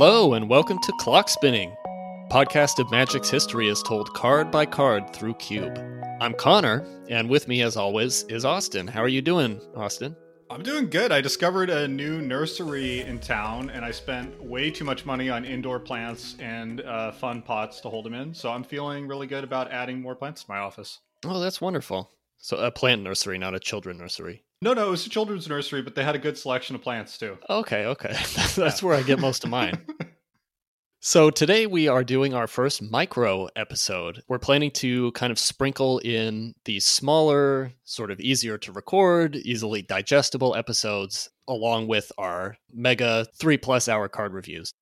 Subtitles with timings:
[0.00, 1.74] Hello, and welcome to Clock Spinning,
[2.30, 5.76] podcast of Magic's history as told card by card through Cube.
[6.20, 8.86] I'm Connor, and with me, as always, is Austin.
[8.86, 10.14] How are you doing, Austin?
[10.50, 11.10] I'm doing good.
[11.10, 15.44] I discovered a new nursery in town, and I spent way too much money on
[15.44, 18.32] indoor plants and uh, fun pots to hold them in.
[18.32, 21.00] So I'm feeling really good about adding more plants to my office.
[21.26, 22.08] Oh, that's wonderful.
[22.36, 24.44] So a plant nursery, not a children nursery.
[24.60, 27.16] No, no, it was a children's nursery, but they had a good selection of plants
[27.16, 27.38] too.
[27.48, 28.16] Okay, okay.
[28.56, 29.80] That's where I get most of mine.
[31.00, 34.20] So today we are doing our first micro episode.
[34.26, 39.80] We're planning to kind of sprinkle in these smaller, sort of easier to record, easily
[39.80, 44.72] digestible episodes along with our mega three plus hour card reviews.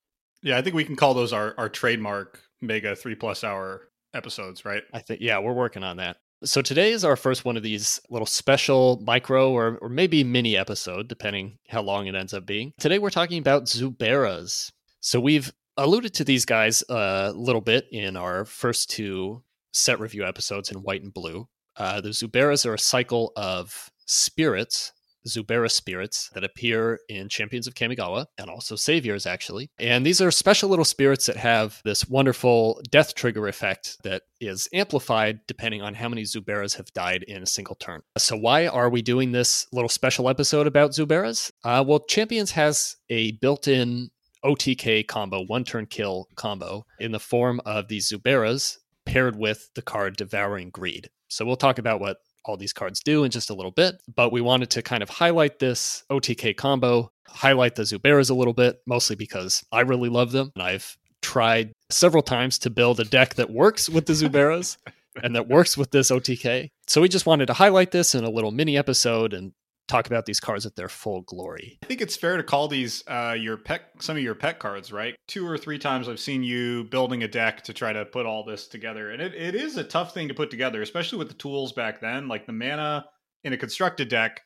[0.42, 3.82] Yeah, I think we can call those our, our trademark mega three plus hour
[4.14, 4.84] episodes, right?
[4.95, 6.16] I think, yeah, we're working on that.
[6.45, 10.56] So today is our first one of these little special micro or, or maybe mini
[10.56, 12.73] episode, depending how long it ends up being.
[12.79, 14.70] Today we're talking about Zuberas.
[15.01, 19.42] So we've alluded to these guys a little bit in our first two
[19.73, 21.48] set review episodes in white and blue.
[21.76, 24.92] Uh, the Zuberas are a cycle of spirits
[25.27, 29.71] Zubera spirits that appear in Champions of Kamigawa and also Saviors, actually.
[29.79, 34.69] And these are special little spirits that have this wonderful death trigger effect that is
[34.73, 38.02] amplified depending on how many Zuberas have died in a single turn.
[38.19, 41.51] So, why are we doing this little special episode about Zuberas?
[41.65, 44.10] Uh, well, Champions has a built in
[44.45, 49.82] OTK combo, one turn kill combo, in the form of these Zuberas paired with the
[49.82, 51.10] card Devouring Greed.
[51.29, 53.96] So we'll talk about what all these cards do in just a little bit.
[54.14, 58.54] But we wanted to kind of highlight this OTK combo, highlight the Zuberas a little
[58.54, 60.52] bit, mostly because I really love them.
[60.54, 64.76] And I've tried several times to build a deck that works with the Zuberas
[65.22, 66.69] and that works with this OTK.
[66.86, 69.52] So we just wanted to highlight this in a little mini episode and
[69.88, 71.78] talk about these cards at their full glory.
[71.82, 74.92] I think it's fair to call these uh, your pet, some of your pet cards,
[74.92, 75.14] right?
[75.28, 78.44] Two or three times I've seen you building a deck to try to put all
[78.44, 81.34] this together, and it, it is a tough thing to put together, especially with the
[81.34, 83.06] tools back then, like the mana
[83.44, 84.42] in a constructed deck.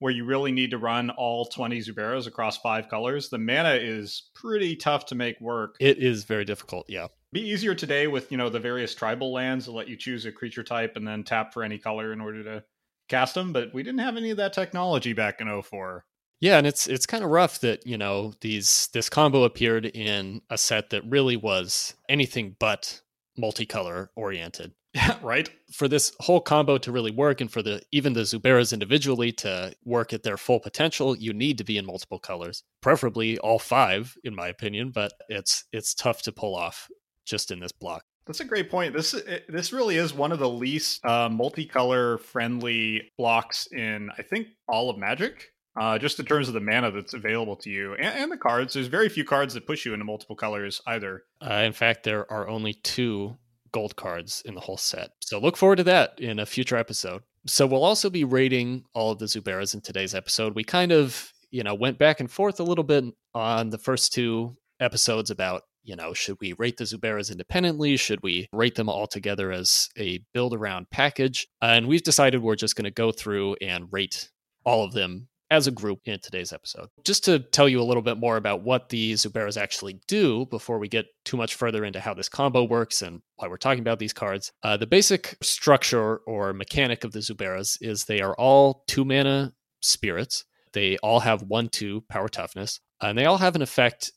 [0.00, 4.28] Where you really need to run all 20 Zuberas across five colors, the mana is
[4.34, 5.76] pretty tough to make work.
[5.80, 7.06] It is very difficult, yeah.
[7.32, 10.32] Be easier today with, you know, the various tribal lands that let you choose a
[10.32, 12.64] creature type and then tap for any color in order to
[13.08, 16.04] cast them, but we didn't have any of that technology back in 04.
[16.40, 20.42] Yeah, and it's it's kind of rough that, you know, these this combo appeared in
[20.50, 23.00] a set that really was anything but
[23.38, 24.72] multicolor oriented.
[24.92, 25.48] Yeah, right.
[25.72, 29.74] For this whole combo to really work and for the even the Zuberas individually to
[29.84, 32.62] work at their full potential, you need to be in multiple colors.
[32.80, 36.88] Preferably all five, in my opinion, but it's it's tough to pull off
[37.24, 38.04] just in this block.
[38.26, 38.94] That's a great point.
[38.94, 39.14] This
[39.48, 44.90] this really is one of the least uh, multicolor friendly blocks in I think all
[44.90, 45.50] of Magic.
[45.76, 48.74] Uh, just in terms of the mana that's available to you and, and, the cards,
[48.74, 51.24] there's very few cards that push you into multiple colors either.
[51.42, 53.36] Uh, in fact, there are only two
[53.72, 55.10] gold cards in the whole set.
[55.20, 57.22] So look forward to that in a future episode.
[57.46, 60.54] So we'll also be rating all of the Zuberas in today's episode.
[60.54, 63.04] We kind of, you know, went back and forth a little bit
[63.34, 67.96] on the first two episodes about you know, should we rate the Zuberas independently?
[67.96, 71.46] Should we rate them all together as a build around package?
[71.60, 74.30] And we've decided we're just going to go through and rate
[74.64, 76.88] all of them as a group in today's episode.
[77.04, 80.78] Just to tell you a little bit more about what the Zuberas actually do before
[80.78, 83.98] we get too much further into how this combo works and why we're talking about
[83.98, 88.84] these cards, uh, the basic structure or mechanic of the Zuberas is they are all
[88.88, 90.44] two mana spirits.
[90.72, 94.10] They all have one, two power toughness, and they all have an effect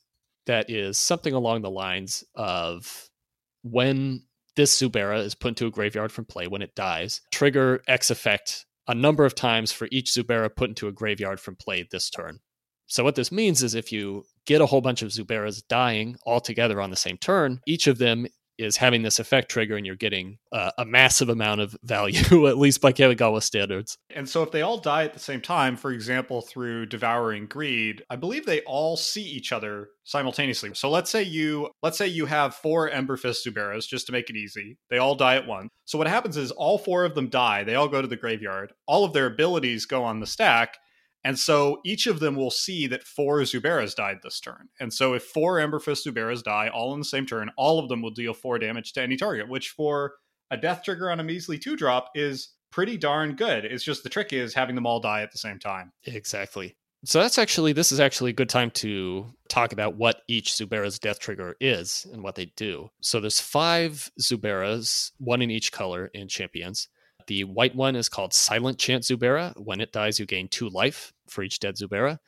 [0.48, 3.10] that is something along the lines of
[3.64, 4.24] when
[4.56, 8.66] this Zubera is put into a graveyard from play, when it dies, trigger X effect
[8.88, 12.40] a number of times for each Zubera put into a graveyard from play this turn.
[12.88, 16.40] So, what this means is if you get a whole bunch of Zuberas dying all
[16.40, 18.28] together on the same turn, each of them
[18.58, 22.58] is having this effect trigger and you're getting uh, a massive amount of value, at
[22.58, 23.98] least by Kamigawa standards.
[24.16, 28.04] And so if they all die at the same time, for example, through devouring greed,
[28.10, 30.72] I believe they all see each other simultaneously.
[30.74, 34.36] So let's say you let's say you have four Emberfist Zuberas, just to make it
[34.36, 34.78] easy.
[34.90, 35.70] They all die at once.
[35.86, 38.74] So what happens is all four of them die, they all go to the graveyard,
[38.88, 40.78] all of their abilities go on the stack,
[41.28, 44.70] and so each of them will see that four Zuberas died this turn.
[44.80, 48.02] And so if four Emberfist Zuberas die all in the same turn, all of them
[48.02, 50.14] will deal four damage to any target, which for
[50.52, 53.66] a death trigger on a measly two drop is pretty darn good.
[53.66, 55.92] It's just the trick is having them all die at the same time.
[56.06, 56.78] Exactly.
[57.04, 60.98] So that's actually this is actually a good time to talk about what each Zubera's
[60.98, 62.90] death trigger is and what they do.
[63.02, 66.88] So there's five Zuberas, one in each color in Champions.
[67.28, 69.54] The white one is called Silent Chant Zubera.
[69.58, 72.20] When it dies, you gain two life for each dead Zubera.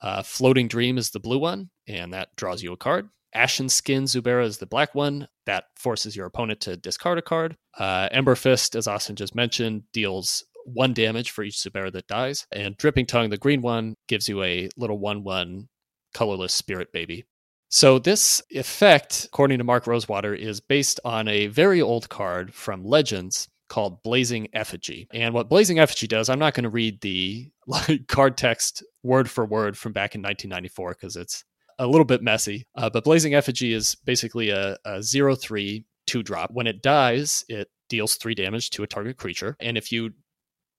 [0.00, 3.08] Uh, Floating Dream is the blue one, and that draws you a card.
[3.34, 5.26] Ashen Skin Zubera is the black one.
[5.46, 7.56] That forces your opponent to discard a card.
[7.76, 12.46] Uh, Ember Fist, as Austin just mentioned, deals one damage for each Zubera that dies.
[12.52, 15.68] And Dripping Tongue, the green one, gives you a little 1 1
[16.14, 17.24] colorless spirit baby.
[17.70, 22.84] So, this effect, according to Mark Rosewater, is based on a very old card from
[22.84, 25.08] Legends called Blazing Effigy.
[25.12, 29.30] And what Blazing Effigy does, I'm not going to read the like, card text word
[29.30, 31.44] for word from back in 1994 because it's
[31.78, 32.66] a little bit messy.
[32.74, 36.50] Uh, but Blazing Effigy is basically a, a 0 3 2 drop.
[36.52, 39.56] When it dies, it deals 3 damage to a target creature.
[39.60, 40.10] And if you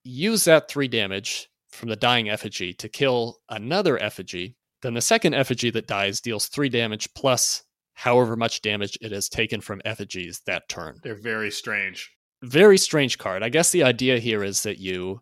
[0.03, 5.33] use that 3 damage from the dying effigy to kill another effigy, then the second
[5.33, 10.41] effigy that dies deals 3 damage plus however much damage it has taken from effigies
[10.45, 10.99] that turn.
[11.01, 12.14] They're very strange.
[12.43, 13.43] Very strange card.
[13.43, 15.21] I guess the idea here is that you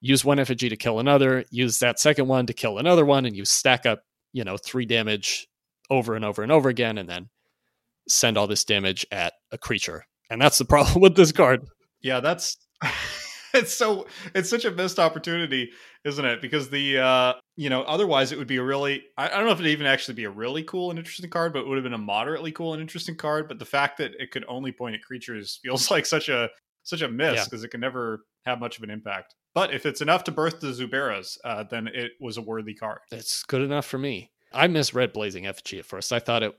[0.00, 3.36] use one effigy to kill another, use that second one to kill another one, and
[3.36, 5.48] you stack up, you know, three damage
[5.90, 7.28] over and over and over again, and then
[8.08, 10.04] send all this damage at a creature.
[10.30, 11.66] And that's the problem with this card.
[12.02, 12.56] Yeah, that's
[13.56, 15.70] it's so it's such a missed opportunity,
[16.04, 16.40] isn't it?
[16.40, 19.52] Because the uh you know, otherwise it would be a really I, I don't know
[19.52, 21.84] if it'd even actually be a really cool and interesting card, but it would have
[21.84, 23.48] been a moderately cool and interesting card.
[23.48, 26.50] But the fact that it could only point at creatures feels like such a
[26.82, 27.66] such a miss because yeah.
[27.66, 29.34] it can never have much of an impact.
[29.54, 32.98] But if it's enough to birth the Zuberas, uh, then it was a worthy card.
[33.10, 34.30] It's good enough for me.
[34.52, 36.12] I misread Blazing Effigy at first.
[36.12, 36.54] I thought it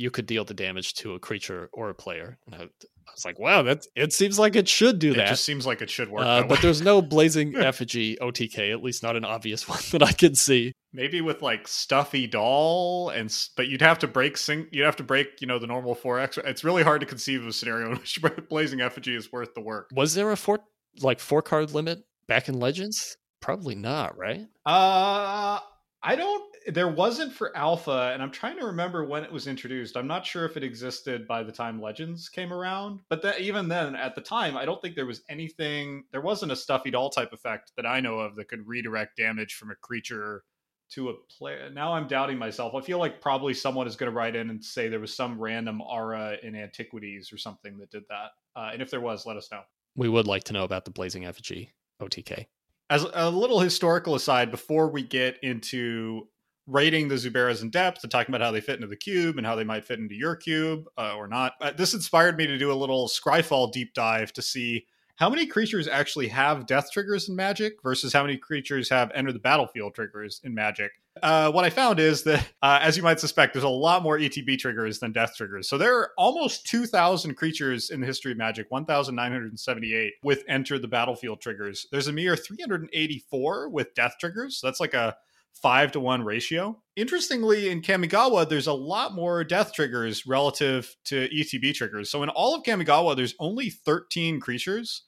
[0.00, 2.38] you could deal the damage to a creature or a player.
[2.46, 5.26] And I, I was like, wow, that it seems like it should do that.
[5.26, 6.24] It just seems like it should work.
[6.24, 10.12] Uh, but there's no blazing effigy OTK, at least not an obvious one that I
[10.12, 10.72] can see.
[10.92, 14.66] Maybe with like stuffy doll, and but you'd have to break sing.
[14.72, 16.38] You'd have to break, you know, the normal four X.
[16.38, 18.18] It's really hard to conceive of a scenario in which
[18.48, 19.90] blazing effigy is worth the work.
[19.94, 20.60] Was there a four
[21.02, 23.18] like four card limit back in Legends?
[23.40, 24.46] Probably not, right?
[24.64, 25.60] Uh
[26.02, 26.49] I don't.
[26.66, 29.96] There wasn't for Alpha, and I'm trying to remember when it was introduced.
[29.96, 33.68] I'm not sure if it existed by the time Legends came around, but that, even
[33.68, 36.04] then, at the time, I don't think there was anything.
[36.12, 39.54] There wasn't a stuffy doll type effect that I know of that could redirect damage
[39.54, 40.44] from a creature
[40.90, 41.70] to a player.
[41.70, 42.74] Now I'm doubting myself.
[42.74, 45.38] I feel like probably someone is going to write in and say there was some
[45.38, 48.30] random aura in Antiquities or something that did that.
[48.56, 49.62] Uh, and if there was, let us know.
[49.94, 51.72] We would like to know about the Blazing Effigy
[52.02, 52.46] OTK
[52.90, 56.26] as a little historical aside, before we get into
[56.70, 59.46] rating the Zuberas in depth and talking about how they fit into the cube and
[59.46, 62.58] how they might fit into your cube uh, or not, uh, this inspired me to
[62.58, 64.86] do a little Scryfall deep dive to see
[65.16, 69.32] how many creatures actually have death triggers in Magic versus how many creatures have enter
[69.32, 70.92] the battlefield triggers in Magic.
[71.22, 74.18] Uh, what I found is that, uh, as you might suspect, there's a lot more
[74.18, 75.68] ETB triggers than death triggers.
[75.68, 80.88] So there are almost 2,000 creatures in the history of Magic, 1,978 with enter the
[80.88, 81.86] battlefield triggers.
[81.92, 84.56] There's a mere 384 with death triggers.
[84.56, 85.16] So that's like a
[85.54, 86.80] five to one ratio.
[86.96, 92.10] Interestingly, in Kamigawa, there's a lot more death triggers relative to ETB triggers.
[92.10, 95.04] So in all of Kamigawa, there's only 13 creatures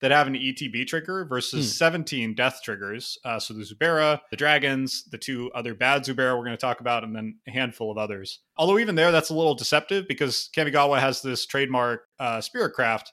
[0.00, 1.70] that have an ETB trigger versus hmm.
[1.70, 3.18] 17 death triggers.
[3.24, 6.80] Uh, so the Zubera, the Dragons, the two other bad Zubera we're going to talk
[6.80, 8.40] about, and then a handful of others.
[8.56, 13.12] Although even there, that's a little deceptive because Kamigawa has this trademark uh, Spirit Craft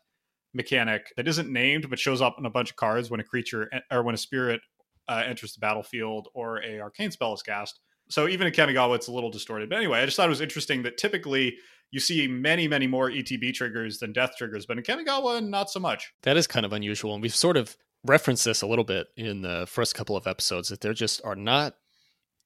[0.54, 3.70] mechanic that isn't named but shows up in a bunch of cards when a creature
[3.92, 4.62] or when a spirit
[5.08, 7.80] uh, enters the battlefield or a arcane spell is cast.
[8.10, 9.70] So even in Kamigawa, it's a little distorted.
[9.70, 11.56] But anyway, I just thought it was interesting that typically
[11.92, 15.80] you see many, many more ETB triggers than death triggers, but in Kamigawa, not so
[15.80, 16.12] much.
[16.24, 17.14] That is kind of unusual.
[17.14, 20.70] And we've sort of referenced this a little bit in the first couple of episodes
[20.70, 21.76] that there just are not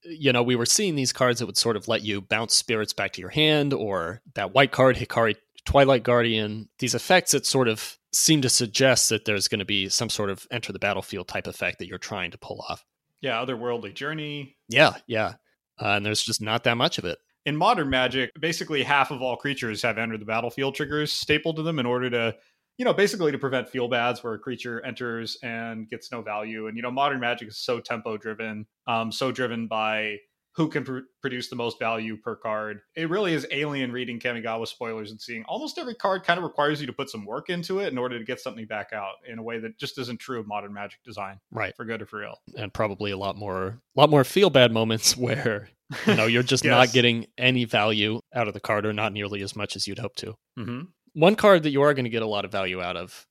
[0.04, 2.94] you know, we were seeing these cards that would sort of let you bounce spirits
[2.94, 5.36] back to your hand, or that white card, Hikari
[5.66, 9.90] Twilight Guardian, these effects that sort of seem to suggest that there's going to be
[9.90, 12.86] some sort of enter the battlefield type effect that you're trying to pull off.
[13.22, 14.58] Yeah, otherworldly journey.
[14.70, 15.36] Yeah, yeah.
[15.82, 19.22] Uh, and there's just not that much of it in modern magic, basically half of
[19.22, 22.36] all creatures have entered the battlefield triggers stapled to them in order to,
[22.78, 26.68] you know, basically to prevent feel bads where a creature enters and gets no value.
[26.68, 30.18] And, you know, modern magic is so tempo driven, um, so driven by
[30.58, 32.82] who can pr- produce the most value per card.
[32.96, 36.82] It really is alien reading Kamigawa spoilers and seeing almost every card kind of requires
[36.82, 39.38] you to put some work into it in order to get something back out in
[39.38, 41.40] a way that just isn't true of modern magic design.
[41.52, 41.76] Right.
[41.78, 42.40] For good or for ill.
[42.58, 45.70] And probably a lot more a lot more feel bad moments where
[46.08, 46.72] you know you're just yes.
[46.72, 50.00] not getting any value out of the card or not nearly as much as you'd
[50.00, 50.36] hope to.
[50.58, 50.82] Mm-hmm.
[51.14, 53.28] One card that you are going to get a lot of value out of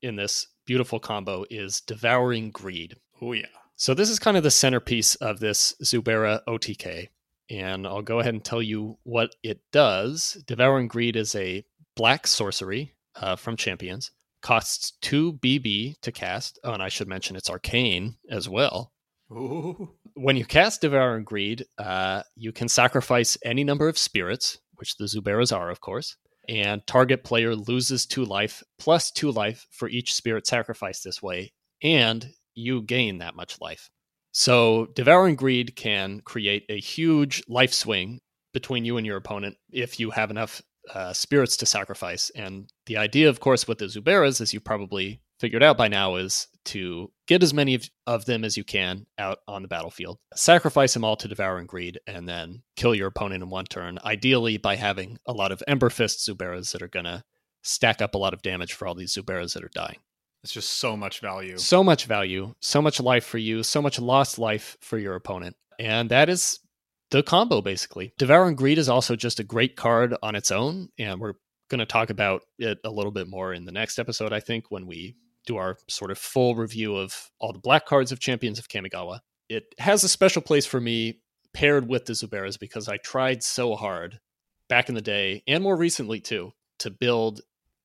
[0.00, 2.96] in this beautiful combo is Devouring Greed.
[3.20, 3.46] Oh yeah.
[3.80, 7.08] So this is kind of the centerpiece of this Zubera OTK.
[7.48, 10.36] And I'll go ahead and tell you what it does.
[10.46, 11.64] Devouring Greed is a
[11.96, 14.10] black sorcery uh, from Champions.
[14.42, 16.58] Costs 2 BB to cast.
[16.62, 18.92] Oh, and I should mention it's arcane as well.
[19.32, 19.88] Ooh.
[20.12, 25.06] When you cast Devouring Greed, uh, you can sacrifice any number of spirits, which the
[25.06, 26.18] Zuberas are, of course.
[26.50, 31.54] And target player loses two life plus two life for each spirit sacrificed this way,
[31.82, 32.30] and
[32.60, 33.90] you gain that much life.
[34.32, 38.20] So, Devouring Greed can create a huge life swing
[38.52, 40.62] between you and your opponent if you have enough
[40.94, 42.30] uh, spirits to sacrifice.
[42.34, 46.16] And the idea, of course, with the Zuberas, as you probably figured out by now,
[46.16, 50.18] is to get as many of, of them as you can out on the battlefield,
[50.34, 54.58] sacrifice them all to Devouring Greed, and then kill your opponent in one turn, ideally
[54.58, 57.24] by having a lot of Ember Fist Zuberas that are going to
[57.62, 59.98] stack up a lot of damage for all these Zuberas that are dying.
[60.42, 61.58] It's just so much value.
[61.58, 65.56] So much value, so much life for you, so much lost life for your opponent.
[65.78, 66.60] And that is
[67.10, 68.14] the combo, basically.
[68.18, 70.88] Devouring Greed is also just a great card on its own.
[70.98, 71.34] And we're
[71.68, 74.70] going to talk about it a little bit more in the next episode, I think,
[74.70, 75.16] when we
[75.46, 79.20] do our sort of full review of all the black cards of Champions of Kamigawa.
[79.48, 81.20] It has a special place for me
[81.52, 84.20] paired with the Zuberas because I tried so hard
[84.68, 87.40] back in the day and more recently too to build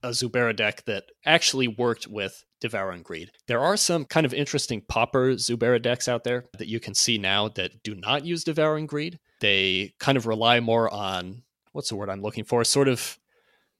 [0.05, 3.31] a Zubera deck that actually worked with Devouring Greed.
[3.47, 7.17] There are some kind of interesting popper Zubera decks out there that you can see
[7.17, 9.19] now that do not use Devouring Greed.
[9.41, 12.63] They kind of rely more on what's the word I'm looking for?
[12.63, 13.17] Sort of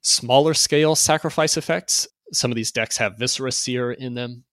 [0.01, 2.07] smaller scale sacrifice effects.
[2.33, 4.45] Some of these decks have Viscera Seer in them,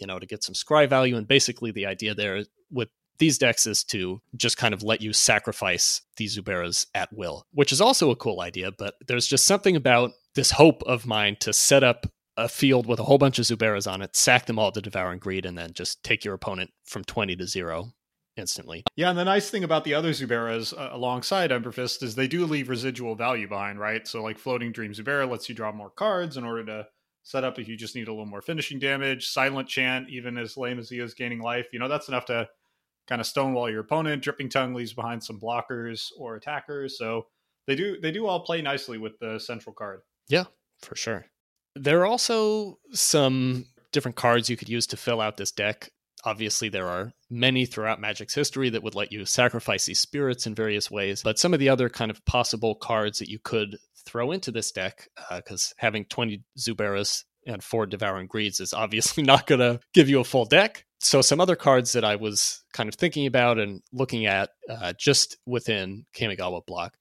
[0.00, 1.16] you know, to get some scry value.
[1.16, 5.12] And basically, the idea there with these decks is to just kind of let you
[5.12, 8.72] sacrifice these Zuberas at will, which is also a cool idea.
[8.72, 12.06] But there's just something about this hope of mine to set up
[12.36, 15.18] a field with a whole bunch of Zuberas on it, sack them all to Devouring
[15.18, 17.92] Greed, and then just take your opponent from 20 to 0
[18.36, 18.84] instantly.
[18.96, 22.46] Yeah, and the nice thing about the other Zuberas uh, alongside Emberfist is they do
[22.46, 24.06] leave residual value behind, right?
[24.06, 26.86] So, like Floating Dream Zubera lets you draw more cards in order to
[27.22, 29.28] set up if you just need a little more finishing damage.
[29.28, 32.48] Silent Chant, even as lame as he is gaining life, you know, that's enough to
[33.06, 34.22] kind of stonewall your opponent.
[34.22, 36.96] Dripping Tongue leaves behind some blockers or attackers.
[36.96, 37.26] So,
[37.66, 40.00] they do they do all play nicely with the central card.
[40.30, 40.44] Yeah,
[40.80, 41.26] for sure.
[41.74, 45.90] There are also some different cards you could use to fill out this deck.
[46.24, 50.54] Obviously, there are many throughout Magic's history that would let you sacrifice these spirits in
[50.54, 54.30] various ways, but some of the other kind of possible cards that you could throw
[54.30, 59.46] into this deck, because uh, having 20 Zuberas and four Devouring Greeds is obviously not
[59.46, 60.84] going to give you a full deck.
[61.00, 64.92] So, some other cards that I was kind of thinking about and looking at uh,
[64.98, 66.94] just within Kamigawa block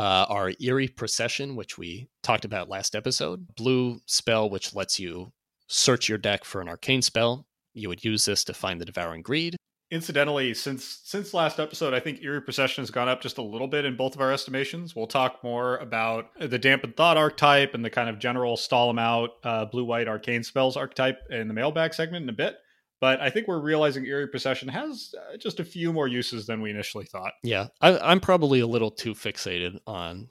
[0.00, 3.54] uh, our Eerie Procession, which we talked about last episode.
[3.54, 5.30] Blue spell, which lets you
[5.66, 7.46] search your deck for an arcane spell.
[7.74, 9.56] You would use this to find the Devouring Greed.
[9.90, 13.68] Incidentally, since since last episode, I think Eerie Procession has gone up just a little
[13.68, 14.96] bit in both of our estimations.
[14.96, 18.98] We'll talk more about the Dampen Thought archetype and the kind of general stall them
[18.98, 22.56] out uh, blue white arcane spells archetype in the mailbag segment in a bit.
[23.00, 26.60] But I think we're realizing Eerie Procession has uh, just a few more uses than
[26.60, 27.32] we initially thought.
[27.42, 30.28] Yeah, I, am probably a little too fixated on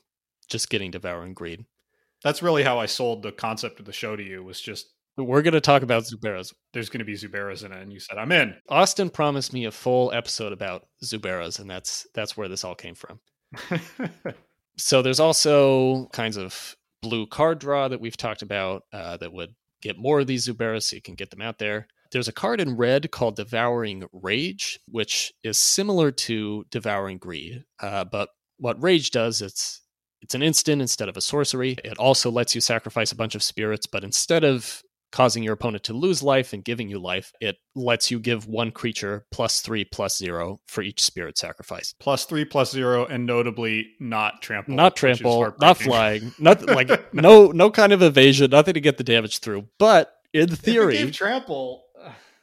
[0.48, 1.66] just getting Devouring Greed.
[2.24, 4.44] That's really how I sold the concept of the show to you.
[4.44, 6.54] Was just we're going to talk about Zuberas.
[6.74, 8.56] There's going to be Zuberas in it, and you said I'm in.
[8.70, 12.96] Austin promised me a full episode about Zuberas, and that's that's where this all came
[12.96, 13.20] from.
[14.78, 19.56] so there's also kinds of blue card draw that we've talked about uh, that would
[19.82, 21.88] get more of these Zuberas, so you can get them out there.
[22.12, 28.06] There's a card in red called Devouring Rage, which is similar to Devouring Greed, uh,
[28.06, 29.82] but what Rage does, it's
[30.22, 31.78] it's an instant instead of a sorcery.
[31.84, 35.84] It also lets you sacrifice a bunch of spirits, but instead of causing your opponent
[35.84, 39.84] to lose life and giving you life, it lets you give one creature plus three
[39.84, 41.96] plus zero for each spirit sacrifice.
[42.00, 44.76] Plus three plus zero, and notably not trample.
[44.76, 49.04] Not trample, not flying, nothing like no no kind of evasion, nothing to get the
[49.04, 49.68] damage through.
[49.78, 51.86] But in theory, if trample,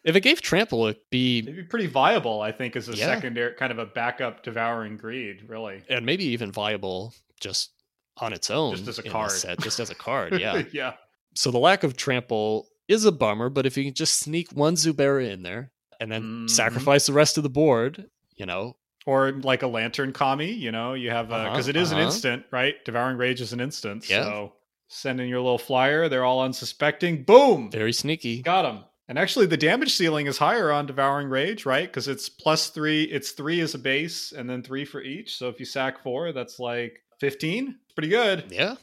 [0.07, 2.41] if it gave trample, it'd be it'd be pretty viable.
[2.41, 3.07] I think as a yeah.
[3.07, 7.73] secondary kind of a backup devouring greed, really, and maybe even viable just
[8.19, 10.41] on its own, just as a card, set, just as a card.
[10.41, 10.93] Yeah, yeah.
[11.35, 14.75] So the lack of trample is a bummer, but if you can just sneak one
[14.75, 16.47] Zubera in there and then mm-hmm.
[16.47, 20.95] sacrifice the rest of the board, you know, or like a lantern kami, you know,
[20.95, 22.01] you have because uh-huh, it is uh-huh.
[22.01, 22.77] an instant, right?
[22.85, 24.23] Devouring Rage is an instant, yeah.
[24.23, 24.53] so
[24.87, 26.09] send in your little flyer.
[26.09, 27.25] They're all unsuspecting.
[27.25, 28.41] Boom, very sneaky.
[28.43, 28.85] Got them.
[29.09, 31.89] And actually, the damage ceiling is higher on Devouring Rage, right?
[31.89, 33.05] Because it's plus three.
[33.05, 35.37] It's three as a base, and then three for each.
[35.37, 37.79] So if you sack four, that's like fifteen.
[37.95, 38.47] Pretty good.
[38.51, 38.75] Yeah.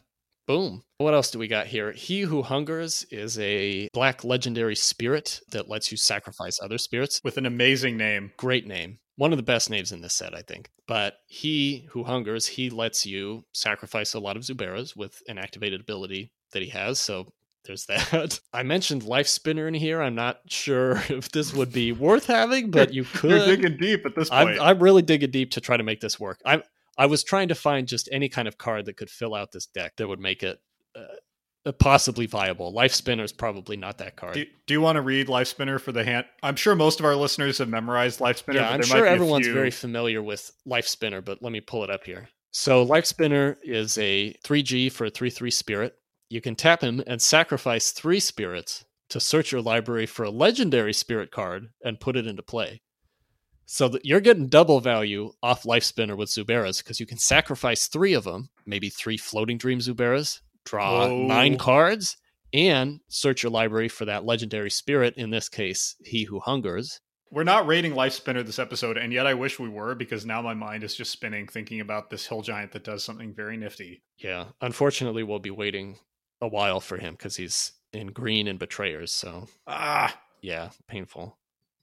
[0.46, 0.84] Boom.
[0.98, 1.94] What else do we got here?
[1.94, 7.22] He Who Hungers is a black legendary spirit that lets you sacrifice other spirits.
[7.24, 8.32] With an amazing name.
[8.38, 9.00] Great name.
[9.16, 10.70] One of the best names in this set, I think.
[10.88, 15.82] But He Who Hungers, he lets you sacrifice a lot of Zuberas with an activated
[15.82, 17.00] ability that he has.
[17.00, 17.28] So
[17.66, 18.40] there's that.
[18.54, 20.02] I mentioned Life Spinner in here.
[20.02, 23.32] I'm not sure if this would be worth having, but you could.
[23.32, 24.60] You're digging deep at this point.
[24.60, 26.42] I'm, I'm really digging deep to try to make this work.
[26.46, 26.64] I'm
[26.98, 29.66] I was trying to find just any kind of card that could fill out this
[29.66, 30.62] deck that would make it
[30.96, 32.72] uh, possibly viable.
[32.72, 34.36] Life Spinner is probably not that card.
[34.36, 36.28] Do, do you want to read Life Spinner for the hand?
[36.44, 38.60] I'm sure most of our listeners have memorized Life Spinner.
[38.60, 42.04] Yeah, I'm sure everyone's very familiar with Life Spinner, but let me pull it up
[42.04, 42.30] here.
[42.52, 45.96] So Life Spinner is a 3G for a 3-3 spirit.
[46.34, 50.92] You can tap him and sacrifice three spirits to search your library for a legendary
[50.92, 52.82] spirit card and put it into play.
[53.68, 57.86] So that you're getting double value off Life Spinner with Zuberas because you can sacrifice
[57.86, 61.28] three of them, maybe three floating dream Zuberas, draw Whoa.
[61.28, 62.18] nine cards,
[62.52, 65.14] and search your library for that legendary spirit.
[65.16, 67.00] In this case, He Who Hungers.
[67.30, 70.42] We're not rating Life Spinner this episode, and yet I wish we were because now
[70.42, 74.02] my mind is just spinning thinking about this hill giant that does something very nifty.
[74.18, 76.00] Yeah, unfortunately, we'll be waiting
[76.44, 79.12] a while for him because he's in green and betrayers.
[79.12, 81.38] So Ah, yeah, painful.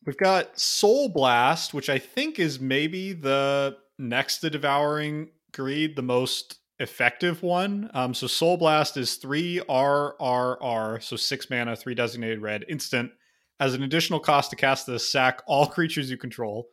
[0.07, 6.03] we've got Soul Blast, which I think is maybe the next to Devouring Greed, the
[6.03, 7.91] most effective one.
[7.95, 13.13] Um, so Soul Blast is three RRR, so six mana, three designated red, instant.
[13.59, 16.69] As an additional cost to cast this, sack all creatures you control.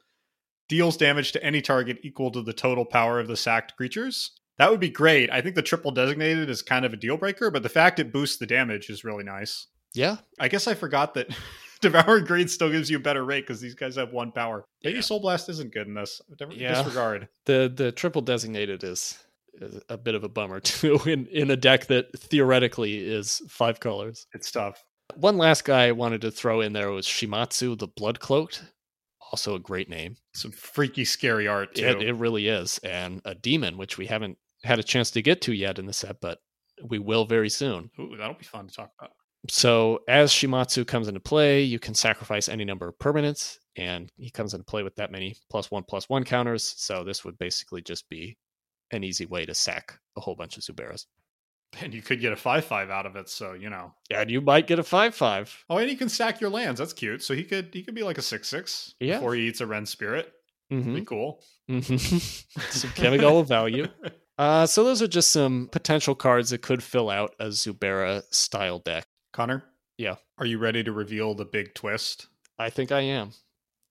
[0.69, 4.31] Deals damage to any target equal to the total power of the sacked creatures.
[4.57, 5.29] That would be great.
[5.31, 8.11] I think the triple designated is kind of a deal breaker, but the fact it
[8.11, 9.67] boosts the damage is really nice.
[9.93, 11.27] Yeah, I guess I forgot that
[11.81, 14.65] Devouring Greed still gives you a better rate because these guys have one power.
[14.83, 15.01] Maybe Yeah.
[15.01, 16.21] Soul Blast isn't good in this.
[16.51, 16.75] Yeah.
[16.83, 17.27] Disregard.
[17.45, 19.17] the the triple designated is,
[19.53, 23.79] is a bit of a bummer too in in a deck that theoretically is five
[23.79, 24.27] colors.
[24.33, 24.83] It's tough.
[25.15, 28.63] One last guy I wanted to throw in there was Shimatsu the Blood Cloaked.
[29.31, 30.15] Also a great name.
[30.33, 31.85] Some freaky, scary art too.
[31.85, 35.41] It, it really is, and a demon, which we haven't had a chance to get
[35.41, 36.39] to yet in the set, but
[36.83, 37.89] we will very soon.
[37.99, 39.11] Ooh, that'll be fun to talk about.
[39.49, 44.29] So as Shimatsu comes into play, you can sacrifice any number of permanents, and he
[44.29, 46.73] comes into play with that many plus one plus one counters.
[46.77, 48.37] So this would basically just be
[48.91, 51.05] an easy way to sack a whole bunch of Zuberas.
[51.81, 53.93] And you could get a five-five out of it, so you know.
[54.09, 55.53] And you might get a five five.
[55.69, 56.79] Oh, and you can stack your lands.
[56.79, 57.21] That's cute.
[57.23, 59.15] So he could he could be like a six-six Yeah.
[59.17, 60.31] before he eats a Ren Spirit.
[60.71, 60.95] Mm-hmm.
[60.95, 61.43] Be cool.
[61.69, 61.81] Some
[62.91, 63.87] Kamigawa value.
[64.37, 68.79] Uh, so those are just some potential cards that could fill out a Zubera style
[68.79, 69.07] deck.
[69.33, 69.63] Connor.
[69.97, 70.15] Yeah.
[70.37, 72.27] Are you ready to reveal the big twist?
[72.59, 73.31] I think I am.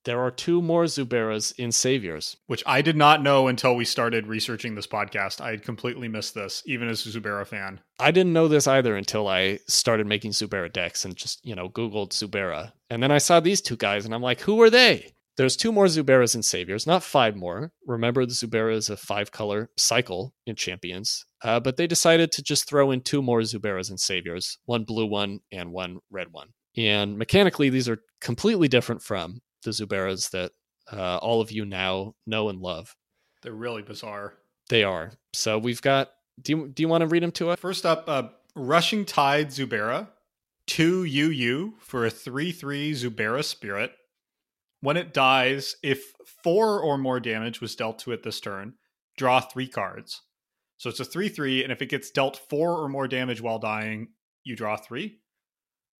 [0.04, 2.36] There are two more Zuberas in Saviors.
[2.46, 5.40] Which I did not know until we started researching this podcast.
[5.40, 7.80] I had completely missed this, even as a Zubera fan.
[7.98, 11.68] I didn't know this either until I started making Zubera decks and just, you know,
[11.68, 12.70] Googled Zubera.
[12.88, 15.12] And then I saw these two guys and I'm like, who are they?
[15.36, 17.70] There's two more Zuberas and Saviors, not five more.
[17.86, 21.26] Remember, the Zubera is a five color cycle in Champions.
[21.42, 25.06] Uh, but they decided to just throw in two more Zuberas and Saviors one blue
[25.06, 26.48] one and one red one.
[26.76, 30.52] And mechanically, these are completely different from the Zuberas that
[30.92, 32.94] uh, all of you now know and love.
[33.42, 34.34] They're really bizarre.
[34.68, 35.12] They are.
[35.34, 36.10] So we've got.
[36.40, 37.58] Do you, do you want to read them to us?
[37.58, 40.08] First up, uh, Rushing Tide Zubera,
[40.66, 43.92] 2 UU for a 3 3 Zubera Spirit.
[44.80, 46.12] When it dies, if
[46.42, 48.74] four or more damage was dealt to it this turn,
[49.16, 50.22] draw three cards.
[50.78, 53.58] So it's a 3 3, and if it gets dealt four or more damage while
[53.58, 54.08] dying,
[54.44, 55.20] you draw three.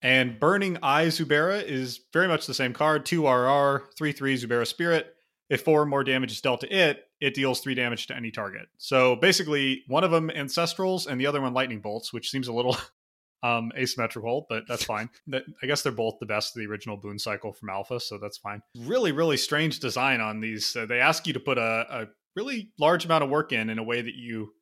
[0.03, 4.67] And Burning Eye Zubera is very much the same card 2 RR, 3 3 Zubera
[4.67, 5.15] Spirit.
[5.49, 8.31] If four or more damage is dealt to it, it deals three damage to any
[8.31, 8.67] target.
[8.79, 12.53] So basically, one of them Ancestrals and the other one Lightning Bolts, which seems a
[12.53, 12.77] little
[13.43, 15.11] um, asymmetrical, but that's fine.
[15.29, 18.19] That, I guess they're both the best of the original Boon Cycle from Alpha, so
[18.19, 18.63] that's fine.
[18.79, 20.77] Really, really strange design on these.
[20.89, 23.85] They ask you to put a, a really large amount of work in in a
[23.85, 24.53] way that you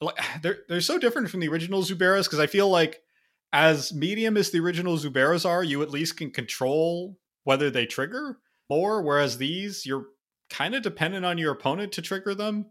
[0.00, 0.16] like.
[0.42, 3.00] They're they're so different from the original Zuberas because I feel like
[3.52, 8.38] as medium as the original Zuberas are, you at least can control whether they trigger
[8.68, 9.02] more.
[9.02, 10.06] Whereas these, you're
[10.50, 12.66] kind of dependent on your opponent to trigger them.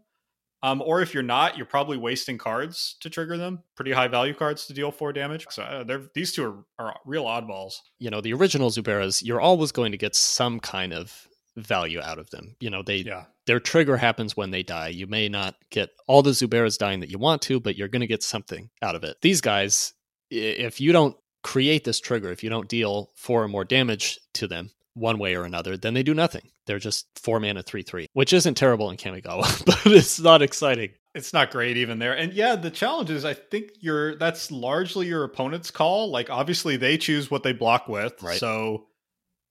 [0.62, 3.62] Um, or if you're not, you're probably wasting cards to trigger them.
[3.76, 5.46] Pretty high value cards to deal four damage.
[5.50, 7.74] So uh, they're, these two are, are real oddballs.
[7.98, 12.18] you know the original Zuberas, you're always going to get some kind of value out
[12.18, 12.56] of them.
[12.60, 13.24] You know they Yeah.
[13.46, 14.88] their trigger happens when they die.
[14.88, 18.00] You may not get all the Zuberas dying that you want to, but you're going
[18.00, 19.18] to get something out of it.
[19.22, 19.92] These guys,
[20.30, 24.46] if you don't create this trigger, if you don't deal four or more damage to
[24.48, 26.50] them one way or another, then they do nothing.
[26.66, 30.90] They're just four mana three three, which isn't terrible in Kamigawa, but it's not exciting.
[31.14, 32.16] It's not great even there.
[32.16, 36.10] And yeah, the challenge is I think you're that's largely your opponent's call.
[36.10, 38.22] Like obviously they choose what they block with.
[38.22, 38.38] Right.
[38.38, 38.86] So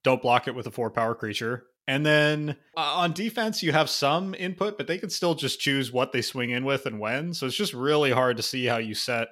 [0.04, 1.64] don't block it with a four power creature.
[1.88, 5.92] And then uh, on defense, you have some input, but they can still just choose
[5.92, 7.32] what they swing in with and when.
[7.32, 9.28] So it's just really hard to see how you set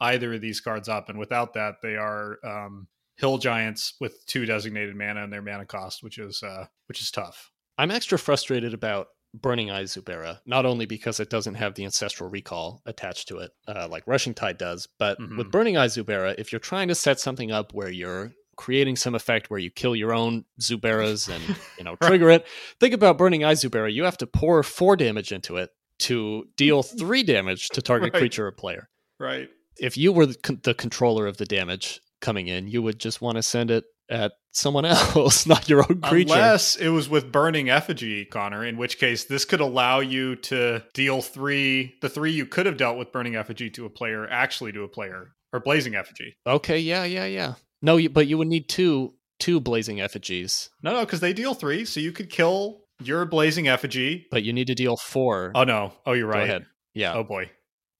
[0.00, 1.08] either of these cards up.
[1.08, 5.66] And without that, they are um, hill giants with two designated mana and their mana
[5.66, 7.50] cost, which is uh, which is tough.
[7.76, 12.30] I'm extra frustrated about Burning Eye Zubera, not only because it doesn't have the Ancestral
[12.30, 15.36] Recall attached to it, uh, like Rushing Tide does, but Mhm.
[15.36, 19.14] with Burning Eye Zubera, if you're trying to set something up where you're creating some
[19.14, 22.46] effect where you kill your own Zuberas and you know trigger it,
[22.80, 23.92] think about Burning Eye Zubera.
[23.92, 28.20] You have to pour four damage into it to deal three damage to target Right.
[28.20, 28.88] creature or player.
[29.20, 29.48] Right.
[29.78, 33.42] If you were the controller of the damage coming in, you would just want to
[33.42, 36.32] send it at someone else, not your own creature.
[36.34, 40.82] Unless it was with burning effigy, Connor, in which case this could allow you to
[40.94, 44.72] deal three, the three you could have dealt with burning effigy to a player, actually
[44.72, 46.34] to a player, or blazing effigy.
[46.46, 47.54] Okay, yeah, yeah, yeah.
[47.82, 51.54] No, you, but you would need two two blazing effigies, No, no, because they deal
[51.54, 54.26] three, so you could kill your blazing effigy.
[54.32, 55.52] but you need to deal four.
[55.54, 55.92] Oh no!
[56.04, 56.42] Oh, you're Go right.
[56.48, 56.66] ahead.
[56.94, 57.50] Yeah, Oh boy.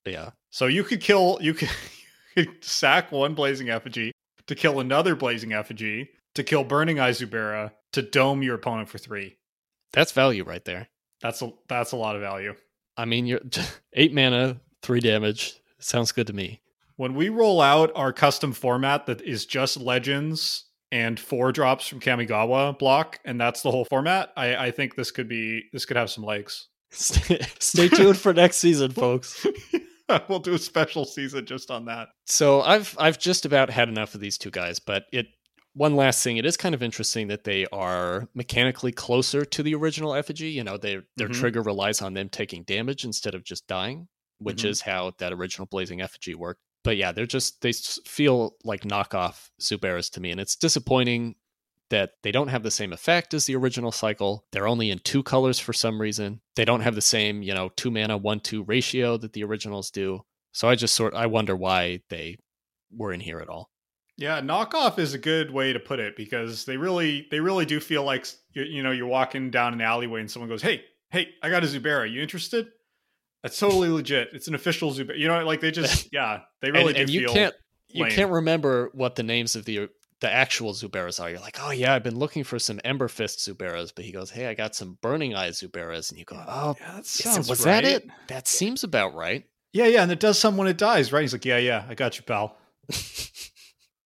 [0.04, 0.30] yeah.
[0.50, 1.68] So you could kill, you could
[2.60, 4.12] sack one blazing effigy
[4.46, 8.98] to kill another blazing effigy to kill burning eye Zubera to dome your opponent for
[8.98, 9.36] three.
[9.92, 10.88] That's value right there.
[11.20, 12.54] That's a that's a lot of value.
[12.96, 13.40] I mean, you're
[13.92, 15.60] eight mana, three damage.
[15.78, 16.60] Sounds good to me.
[16.96, 22.00] When we roll out our custom format that is just legends and four drops from
[22.00, 25.96] Kamigawa block, and that's the whole format, I, I think this could be this could
[25.96, 26.68] have some legs.
[26.90, 29.46] Stay, stay tuned for next season, folks.
[30.28, 32.08] we'll do a special season just on that.
[32.26, 35.26] So I've I've just about had enough of these two guys, but it
[35.74, 39.74] one last thing, it is kind of interesting that they are mechanically closer to the
[39.74, 40.50] original effigy.
[40.50, 41.34] You know, they their Mhm.
[41.34, 44.70] trigger relies on them taking damage instead of just dying, which Mhm.
[44.70, 46.60] is how that original blazing effigy worked.
[46.84, 51.36] But yeah, they're just they feel like knockoff Zuberas to me, and it's disappointing
[51.90, 54.44] that they don't have the same effect as the original cycle.
[54.52, 56.40] They're only in two colors for some reason.
[56.56, 59.90] They don't have the same, you know, two mana, one two ratio that the originals
[59.90, 60.22] do.
[60.52, 62.36] So I just sort I wonder why they
[62.90, 63.70] were in here at all.
[64.16, 67.78] Yeah, knockoff is a good way to put it because they really they really do
[67.78, 71.28] feel like you, you know you're walking down an alleyway and someone goes, "Hey, hey,
[71.42, 72.10] I got a Zubera.
[72.10, 72.66] You interested?"
[73.42, 74.30] That's totally legit.
[74.32, 75.16] It's an official Zubera.
[75.16, 77.54] You know, like they just yeah, they really and, do and you can't
[77.90, 79.88] you can't remember what the names of the
[80.20, 81.30] the actual Zuberas are.
[81.30, 84.30] You're like, oh yeah, I've been looking for some Ember Fist Zuberas, but he goes,
[84.30, 87.64] hey, I got some Burning Eye Zuberas, and you go, oh, Yeah, that sounds was
[87.64, 87.82] right.
[87.82, 88.08] that it?
[88.28, 89.44] That seems about right.
[89.72, 91.20] Yeah, yeah, and it does some when it dies, right?
[91.20, 92.56] He's like, "Yeah, yeah, I got you, pal."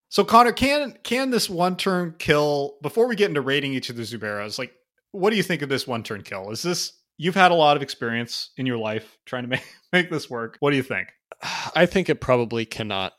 [0.09, 3.97] so Connor, can can this one turn kill before we get into rating each of
[3.97, 4.73] the Zuberas, like
[5.13, 6.51] what do you think of this one turn kill?
[6.51, 10.11] Is this you've had a lot of experience in your life trying to make make
[10.11, 10.57] this work.
[10.61, 11.09] What do you think?
[11.75, 13.13] I think it probably cannot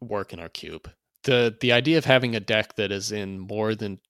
[0.00, 0.90] work in our cube.
[1.24, 4.00] The The idea of having a deck that is in more than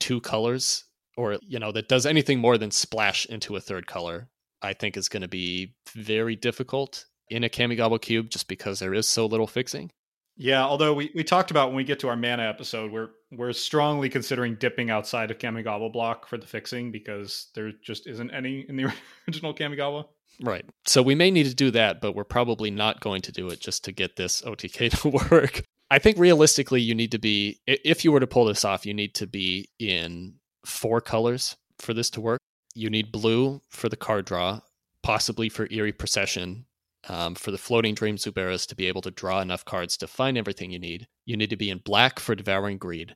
[0.00, 0.84] two colors,
[1.16, 4.28] or you know, that does anything more than splash into a third color,
[4.62, 8.94] I think is going to be very difficult in a Kamigawa cube, just because there
[8.94, 9.90] is so little fixing.
[10.38, 13.54] Yeah, although we, we talked about when we get to our mana episode, we're we're
[13.54, 18.66] strongly considering dipping outside of Kamigawa block for the fixing because there just isn't any
[18.68, 18.92] in the
[19.28, 20.04] original Kamigawa.
[20.40, 20.64] Right.
[20.84, 23.60] So we may need to do that, but we're probably not going to do it
[23.60, 25.62] just to get this OTK to work.
[25.90, 28.94] I think realistically, you need to be, if you were to pull this off, you
[28.94, 32.40] need to be in four colors for this to work.
[32.74, 34.60] You need blue for the card draw,
[35.02, 36.66] possibly for Eerie Procession,
[37.08, 40.36] um, for the Floating Dream Zuberas to be able to draw enough cards to find
[40.36, 41.06] everything you need.
[41.24, 43.14] You need to be in black for Devouring Greed.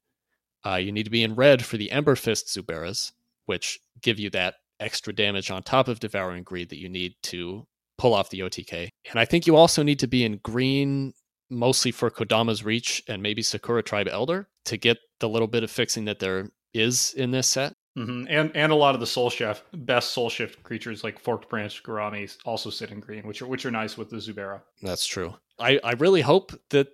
[0.65, 3.13] Uh, you need to be in red for the Ember Fist Zuberas,
[3.47, 7.67] which give you that extra damage on top of Devouring Greed that you need to
[7.99, 8.89] pull off the OTK.
[9.11, 11.13] And I think you also need to be in green,
[11.51, 15.71] mostly for Kodama's Reach and maybe Sakura Tribe Elder to get the little bit of
[15.71, 17.75] fixing that there is in this set.
[17.97, 21.49] hmm And and a lot of the soul shift best soul shift creatures like forked
[21.49, 24.63] branch Garami also sit in green, which are which are nice with the Zubera.
[24.83, 25.35] That's true.
[25.59, 26.89] I, I really hope that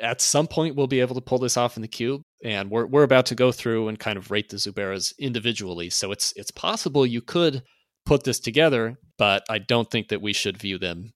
[0.00, 2.22] at some point we'll be able to pull this off in the cube.
[2.44, 5.90] And we're we're about to go through and kind of rate the Zuberas individually.
[5.90, 7.62] So it's it's possible you could
[8.04, 11.12] put this together, but I don't think that we should view them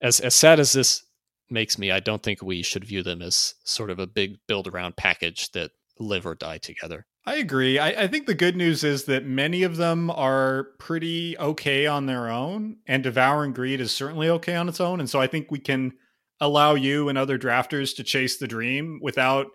[0.00, 1.04] as as sad as this
[1.50, 4.66] makes me, I don't think we should view them as sort of a big build
[4.66, 7.06] around package that live or die together.
[7.26, 7.78] I agree.
[7.78, 12.06] I, I think the good news is that many of them are pretty okay on
[12.06, 15.00] their own, and Devouring Greed is certainly okay on its own.
[15.00, 15.92] And so I think we can
[16.40, 19.46] allow you and other drafters to chase the dream without,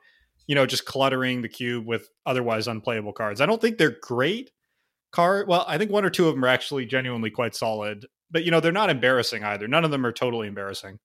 [0.48, 3.40] you know, just cluttering the cube with otherwise unplayable cards.
[3.42, 4.50] I don't think they're great
[5.12, 5.48] card.
[5.48, 8.52] Well, I think one or two of them are actually genuinely quite solid, but you
[8.52, 9.68] know, they're not embarrassing either.
[9.68, 10.98] None of them are totally embarrassing.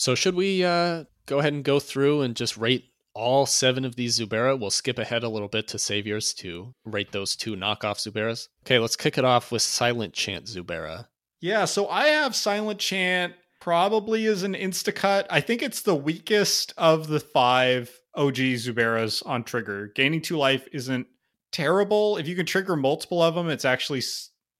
[0.00, 3.96] So should we uh, go ahead and go through and just rate all seven of
[3.96, 4.58] these Zubera?
[4.58, 8.48] We'll skip ahead a little bit to Saviors to rate those two knockoff Zuberas.
[8.64, 11.08] Okay, let's kick it off with Silent Chant Zubera.
[11.42, 15.26] Yeah, so I have Silent Chant probably as an instacut.
[15.28, 19.92] I think it's the weakest of the five OG Zuberas on trigger.
[19.94, 21.08] Gaining two life isn't
[21.52, 22.16] terrible.
[22.16, 24.00] If you can trigger multiple of them, it's actually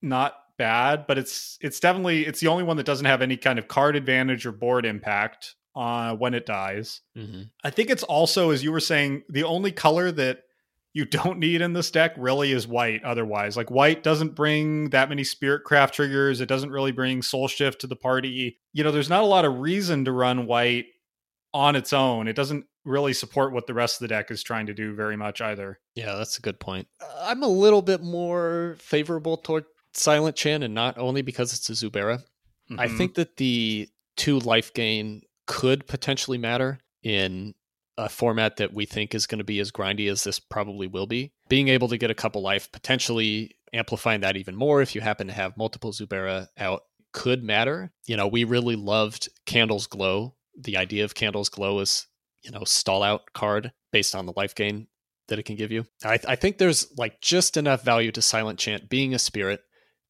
[0.03, 3.59] not bad, but it's it's definitely it's the only one that doesn't have any kind
[3.59, 7.01] of card advantage or board impact uh, when it dies.
[7.17, 7.45] Mm-hmm.
[7.65, 10.43] I think it's also, as you were saying, the only color that
[10.93, 13.03] you don't need in this deck really is white.
[13.05, 16.43] Otherwise, like white doesn't bring that many spirit craft triggers.
[16.43, 18.59] It doesn't really bring soul shift to the party.
[18.75, 20.87] You know, there's not a lot of reason to run white
[21.55, 22.29] on its own.
[22.29, 25.17] It doesn't really support what the rest of the deck is trying to do very
[25.17, 25.79] much either.
[25.95, 26.87] Yeah, that's a good point.
[27.19, 31.73] I'm a little bit more favorable toward Silent Chant, and not only because it's a
[31.73, 32.23] Zubera.
[32.79, 32.97] I Mhm.
[32.97, 37.55] think that the two life gain could potentially matter in
[37.99, 41.07] a format that we think is going to be as grindy as this probably will
[41.07, 41.33] be.
[41.49, 45.27] Being able to get a couple life, potentially amplifying that even more if you happen
[45.27, 47.93] to have multiple Zubera out, could matter.
[48.07, 50.37] You know, we really loved Candle's Glow.
[50.57, 52.07] The idea of Candle's Glow is,
[52.43, 54.87] you know, stall out card based on the life gain
[55.29, 55.87] that it can give you.
[56.05, 59.61] I, I think there's like just enough value to Silent Chant being a spirit,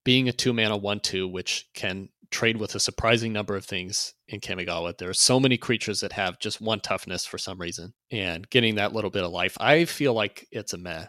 [0.04, 4.14] being a two mana one two, which can trade with a surprising number of things
[4.28, 4.96] in Kamigawa.
[4.96, 8.76] There are so many creatures that have just one toughness for some reason, and getting
[8.76, 11.06] that little bit of life, I feel like it's a meh.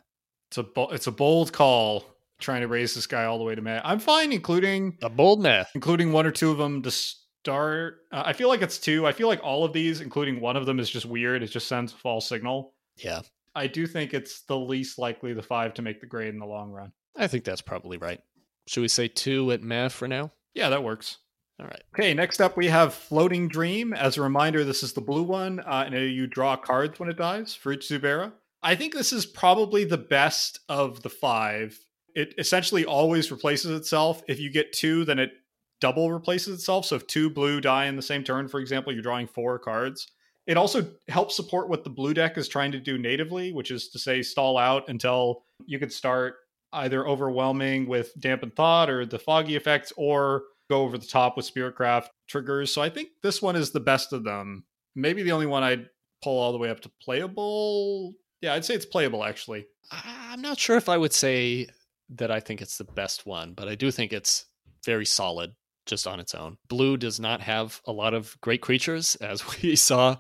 [0.50, 2.04] It's a bo- it's a bold call
[2.40, 3.80] trying to raise this guy all the way to May.
[3.84, 5.64] I'm fine, including A bold meh.
[5.76, 8.00] including one or two of them to start.
[8.12, 9.06] Uh, I feel like it's two.
[9.06, 11.44] I feel like all of these, including one of them, is just weird.
[11.44, 12.74] It just sends a false signal.
[12.98, 13.22] Yeah,
[13.56, 16.46] I do think it's the least likely the five to make the grade in the
[16.48, 16.92] long run.
[17.16, 18.20] I think that's probably right.
[18.68, 20.32] Should we say two at meh for now?
[20.54, 21.18] Yeah, that works.
[21.60, 21.84] All right.
[21.94, 23.94] Okay, next up we have Floating Dream.
[23.94, 27.18] As a reminder, this is the blue one, uh, and you draw cards when it
[27.18, 28.32] dies for each Zubera.
[28.64, 31.80] I think this is probably the best of the five.
[32.16, 34.24] It essentially always replaces itself.
[34.28, 35.32] If you get two, then it
[35.80, 36.86] double replaces itself.
[36.86, 40.08] So if two blue die in the same turn, for example, you're drawing four cards.
[40.48, 43.90] It also helps support what the blue deck is trying to do natively, which is
[43.90, 46.36] to say stall out until you could start
[46.74, 51.54] either overwhelming with Dampen Thought or the foggy effects or go over the top with
[51.54, 54.64] spiritcraft triggers so i think this one is the best of them
[54.96, 55.86] maybe the only one i'd
[56.24, 60.60] pull all the way up to playable yeah i'd say it's playable actually I'm not
[60.60, 61.68] sure if I would say
[62.10, 64.46] that I think it's the best one, but I do think it's
[64.86, 65.54] very solid
[65.86, 66.58] just on its own.
[66.70, 70.18] Blue does not have a lot of great creatures, as we saw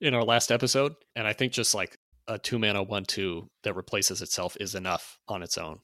[0.00, 0.94] in our last episode.
[1.14, 5.18] And I think just like a two mana one two that replaces itself is enough
[5.28, 5.80] on its own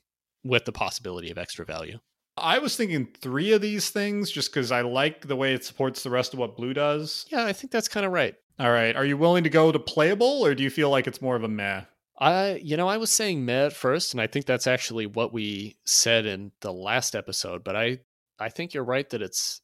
[0.46, 1.98] with the possibility of extra value.
[2.36, 6.02] i was thinking three of these things just because i like the way it supports
[6.02, 8.34] the rest of what blue does Yeah, I think that's kind of right.
[8.58, 11.22] all right are you willing to go to playable or do you feel like it's
[11.22, 11.82] more of a meh
[12.18, 15.34] I, you know, I was saying meh at first, and I think that's actually what
[15.34, 17.62] we said in the last episode.
[17.62, 17.98] But I,
[18.38, 19.60] I think you're right that it's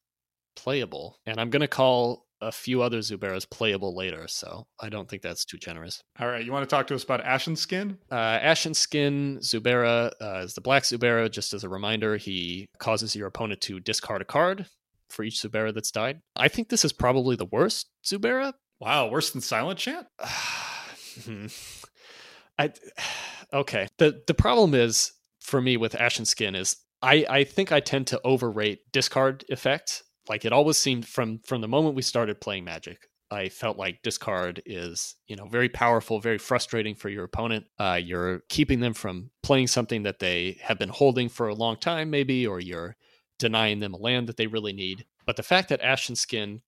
[0.55, 4.26] playable, and I'm gonna call a few other Zuberas playable later.
[4.28, 6.02] So I don't think that's too generous.
[6.20, 8.14] all right you want to talk to us about ashen skin Uh,
[8.50, 11.31] Ashen Skin Zubera uh, is the black Zubera.
[11.31, 14.66] Just as a reminder, he causes your opponent to discard a card
[15.09, 16.20] for each Zubera that's died.
[16.37, 20.07] I think this is probably the worst Zubera wow worse than silent chant
[21.24, 21.46] Hmm.
[22.59, 22.72] I
[23.52, 23.88] okay.
[23.98, 28.07] The the problem is for me with Ashen Skin is I I think I tend
[28.09, 30.02] to overrate discard effect.
[30.28, 34.02] Like it always seemed from from the moment we started playing Magic, I felt like
[34.02, 37.66] discard is you know very powerful, very frustrating for your opponent.
[37.78, 41.76] Uh, you're keeping them from playing something that they have been holding for a long
[41.76, 42.96] time, maybe, or you're
[43.38, 45.04] denying them a land that they really need.
[45.26, 46.62] But the fact that Ashen Skin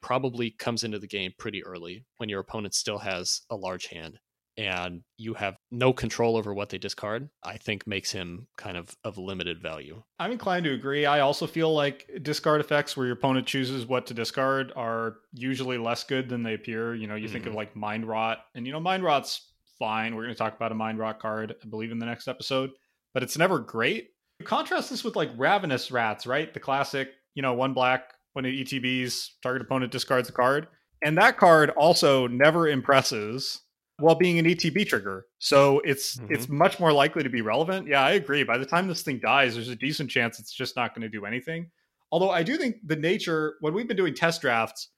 [0.00, 4.18] probably comes into the game pretty early when your opponent still has a large hand
[4.56, 8.96] and you have no control over what they discard, I think makes him kind of
[9.04, 10.02] of limited value.
[10.18, 11.06] I'm inclined to agree.
[11.06, 15.78] I also feel like discard effects where your opponent chooses what to discard are usually
[15.78, 16.94] less good than they appear.
[16.94, 17.56] You know, you think of Mhm.
[17.56, 20.14] like Mind Rot, and you know, Mind Rot's fine.
[20.16, 22.70] We're going to talk about a Mind Rot card, I believe, in the next episode,
[23.14, 24.10] but it's never great.
[24.44, 26.52] Contrast this with like Ravenous Rats, right?
[26.52, 30.68] The classic, you know, one black, when it ETBs, target opponent discards a card.
[31.02, 33.60] And that card also never impresses
[34.00, 35.26] while being an ETB trigger.
[35.38, 36.30] So it's Mhm.
[36.30, 37.86] it's much more likely to be relevant.
[37.88, 38.42] Yeah, I agree.
[38.42, 41.08] By the time this thing dies, there's a decent chance it's just not going to
[41.08, 41.70] do anything.
[42.12, 44.88] Although I do think the nature when we've been doing test drafts,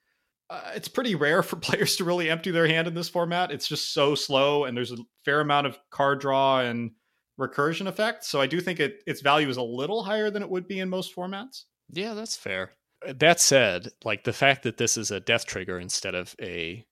[0.49, 3.51] uh, it's pretty rare for players to really empty their hand in this format.
[3.51, 6.91] It's just so slow, and there's a fair amount of card draw and
[7.39, 8.27] recursion effects.
[8.27, 10.79] So I do think it its value is a little higher than it would be
[10.79, 11.63] in most formats.
[11.89, 12.73] Yeah, that's fair.
[13.05, 16.85] That said, like the fact that this is a death trigger instead of a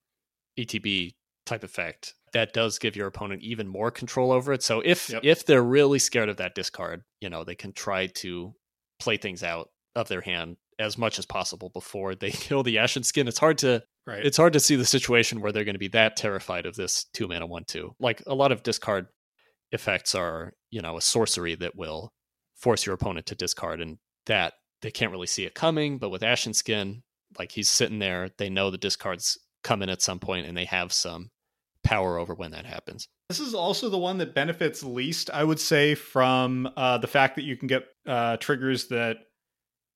[0.59, 4.63] ETB type effect, that does give your opponent even more control over it.
[4.63, 5.21] So if Yep.
[5.25, 8.53] if they're really scared of that discard, you know, they can try to
[8.99, 13.03] play things out of their hand as much as possible before they kill the Ashen
[13.03, 13.27] Skin.
[13.27, 14.25] It's hard to Right.
[14.25, 17.05] it's hard to see the situation where they're going to be that terrified of this
[17.13, 17.95] two mana one two.
[17.99, 19.07] Like a lot of discard
[19.71, 22.11] effects are, you know, a sorcery that will
[22.55, 25.97] force your opponent to discard and that they can't really see it coming.
[25.99, 27.03] But with Ashen Skin,
[27.37, 30.65] like he's sitting there, they know the discards come in at some point and they
[30.65, 31.29] have some
[31.83, 33.07] power over when that happens.
[33.29, 37.35] This is also the one that benefits least, I would say, from uh, the fact
[37.37, 39.17] that you can get uh, triggers that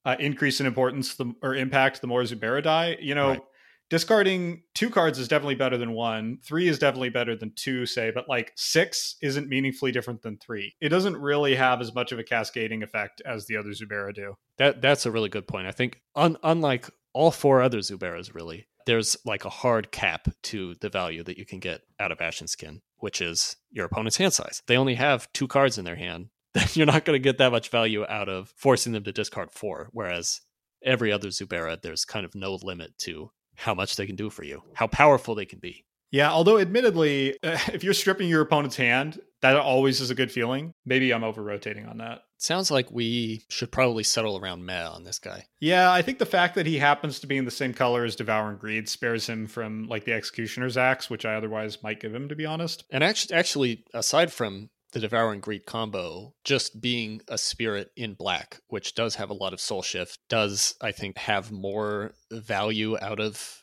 [0.04, 2.96] uh, increase in importance the, or impact the more Zubera die.
[3.00, 3.42] You know, right.
[3.90, 6.38] discarding two cards is definitely better than one.
[6.44, 10.74] Three is definitely better than two, say, but like six isn't meaningfully different than three.
[10.80, 14.34] It doesn't really have as much of a cascading effect as the other Zubera do.
[14.58, 15.66] That that's a really good point.
[15.66, 20.74] I think un- unlike all four other Zuberas, really, there's like a hard cap to
[20.80, 24.32] the value that you can get out of Ashen Skin, which is your opponent's hand
[24.32, 24.62] size.
[24.66, 26.28] They only have two cards in their hand.
[26.72, 29.90] You're not going to get that much value out of forcing them to discard four.
[29.92, 30.40] Whereas
[30.82, 34.44] every other Zubera, there's kind of no limit to how much they can do for
[34.44, 35.84] you, how powerful they can be.
[36.10, 39.20] Yeah, although admittedly, if you're stripping your opponent's hand,
[39.52, 40.72] that always is a good feeling.
[40.84, 42.22] Maybe I'm over rotating on that.
[42.38, 45.46] Sounds like we should probably settle around meh on this guy.
[45.60, 48.16] Yeah, I think the fact that he happens to be in the same color as
[48.16, 52.28] Devouring Greed spares him from like the Executioner's Axe, which I otherwise might give him,
[52.28, 52.84] to be honest.
[52.90, 58.60] And actually, actually, aside from the Devouring Greed combo, just being a spirit in black,
[58.68, 63.20] which does have a lot of soul shift, does I think have more value out
[63.20, 63.62] of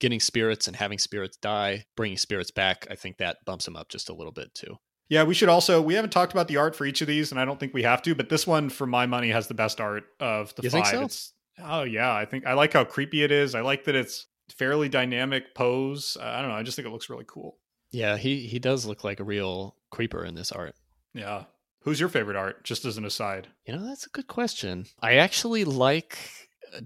[0.00, 3.88] getting spirits and having spirits die, bringing spirits back, I think that bumps him up
[3.88, 4.76] just a little bit too.
[5.08, 7.40] Yeah, we should also we haven't talked about the art for each of these, and
[7.40, 9.80] I don't think we have to, but this one, for my money, has the best
[9.80, 10.86] art of the you five.
[10.86, 11.02] So?
[11.02, 13.54] It's, oh yeah, I think I like how creepy it is.
[13.54, 16.16] I like that it's fairly dynamic pose.
[16.20, 16.56] I don't know.
[16.56, 17.58] I just think it looks really cool.
[17.90, 20.74] Yeah, he he does look like a real creeper in this art.
[21.12, 21.44] Yeah.
[21.82, 22.64] Who's your favorite art?
[22.64, 23.48] Just as an aside.
[23.66, 24.86] You know, that's a good question.
[25.00, 26.18] I actually like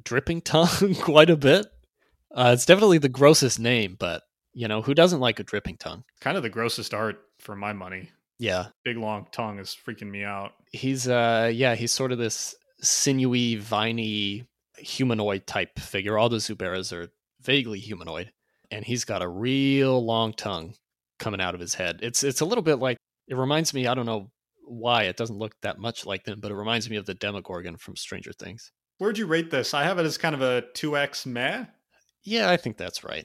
[0.02, 1.66] Dripping Tongue quite a bit.
[2.34, 4.22] Uh, it's definitely the grossest name, but
[4.58, 6.02] you know who doesn't like a dripping tongue?
[6.20, 8.10] Kind of the grossest art for my money.
[8.40, 10.50] Yeah, big long tongue is freaking me out.
[10.72, 16.18] He's uh, yeah, he's sort of this sinewy, viney humanoid type figure.
[16.18, 17.08] All the Zuberas are
[17.40, 18.32] vaguely humanoid,
[18.72, 20.74] and he's got a real long tongue
[21.20, 22.00] coming out of his head.
[22.02, 22.96] It's it's a little bit like
[23.28, 23.86] it reminds me.
[23.86, 24.32] I don't know
[24.64, 27.76] why it doesn't look that much like them, but it reminds me of the Demogorgon
[27.76, 28.72] from Stranger Things.
[28.98, 29.72] Where'd you rate this?
[29.72, 31.66] I have it as kind of a two X meh.
[32.24, 33.24] Yeah, I think that's right.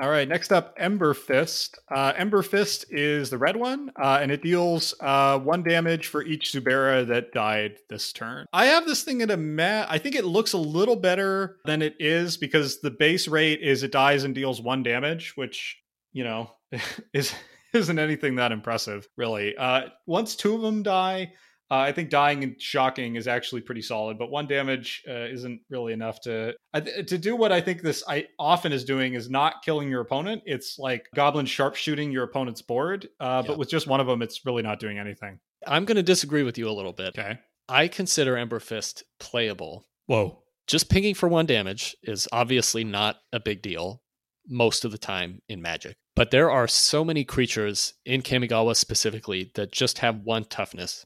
[0.00, 1.76] All right, next up, Ember Fist.
[1.90, 6.22] Uh, Ember Fist is the red one, uh, and it deals uh, one damage for
[6.22, 8.46] each Zubera that died this turn.
[8.52, 9.88] I have this thing in a mat.
[9.90, 13.82] I think it looks a little better than it is because the base rate is
[13.82, 15.76] it dies and deals one damage, which,
[16.12, 16.52] you know,
[17.12, 17.34] is
[17.74, 19.56] isn't anything that impressive, really.
[19.56, 21.32] Uh, once two of them die,
[21.70, 25.60] uh, I think dying and shocking is actually pretty solid, but one damage uh, isn't
[25.68, 29.62] really enough to to do what I think this I often is doing is not
[29.62, 30.42] killing your opponent.
[30.46, 34.46] It's like goblin sharpshooting your opponent's board, uh, but with just one of them, it's
[34.46, 35.38] really not doing anything.
[35.66, 37.18] I'm going to disagree with you a little bit.
[37.18, 39.86] Okay, I consider Ember Fist playable.
[40.06, 44.00] Whoa, just pinging for one damage is obviously not a big deal
[44.48, 45.96] most of the time in Magic.
[46.16, 51.04] But there are so many creatures in Kamigawa specifically that just have one toughness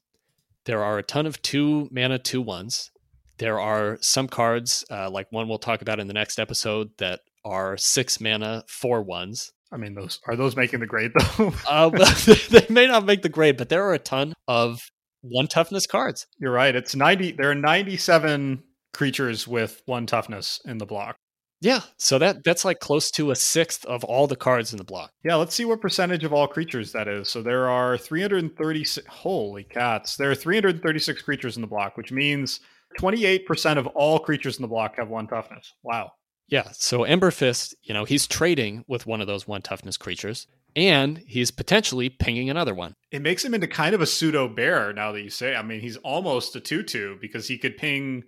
[0.64, 2.90] there are a ton of two mana two ones.
[3.38, 7.20] There are some cards, uh, like one we'll talk about in the next episode, that
[7.44, 9.52] are six mana four ones.
[9.72, 11.52] I mean, those are those making the grade though?
[11.68, 11.88] uh,
[12.50, 14.80] they may not make the grade, but there are a ton of
[15.22, 16.26] one toughness cards.
[16.38, 16.74] You're right.
[16.74, 17.32] It's ninety.
[17.32, 21.16] There are ninety-seven creatures with one toughness in the block.
[21.62, 24.84] Yeah, so that that's like close to a sixth of all the cards in the
[24.84, 25.12] block.
[25.24, 27.30] Yeah, let's see what percentage of all creatures that is.
[27.30, 30.16] So there are 336 holy cats.
[30.16, 32.58] There are 336 creatures in the block, which means
[32.98, 35.72] 28% of all creatures in the block have one toughness.
[35.84, 36.10] Wow.
[36.48, 40.48] Yeah, so Ember Fist, you know, he's trading with one of those one toughness creatures
[40.74, 42.94] and he's potentially pinging another one.
[43.12, 45.54] It makes him into kind of a pseudo bear now that you say.
[45.54, 48.24] I mean, he's almost a 2-2 because he could ping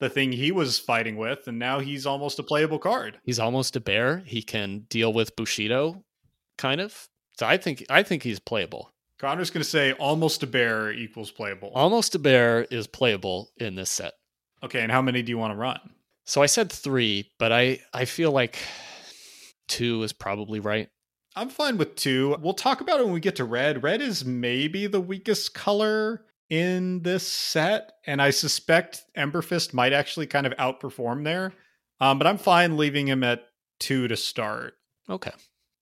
[0.00, 3.18] the thing he was fighting with, and now he's almost a playable card.
[3.24, 4.18] He's almost a bear.
[4.26, 6.04] He can deal with Bushido,
[6.56, 7.08] kind of.
[7.38, 8.90] So I think I think he's playable.
[9.18, 11.72] Connor's going to say almost a bear equals playable.
[11.74, 14.14] Almost a bear is playable in this set.
[14.62, 15.80] Okay, and how many do you want to run?
[16.24, 18.58] So I said three, but I I feel like
[19.66, 20.88] two is probably right.
[21.34, 22.36] I'm fine with two.
[22.40, 23.82] We'll talk about it when we get to red.
[23.82, 30.26] Red is maybe the weakest color in this set, and I suspect Emberfist might actually
[30.26, 31.52] kind of outperform there.
[32.00, 33.42] Um, but I'm fine leaving him at
[33.78, 34.74] two to start.
[35.10, 35.32] Okay,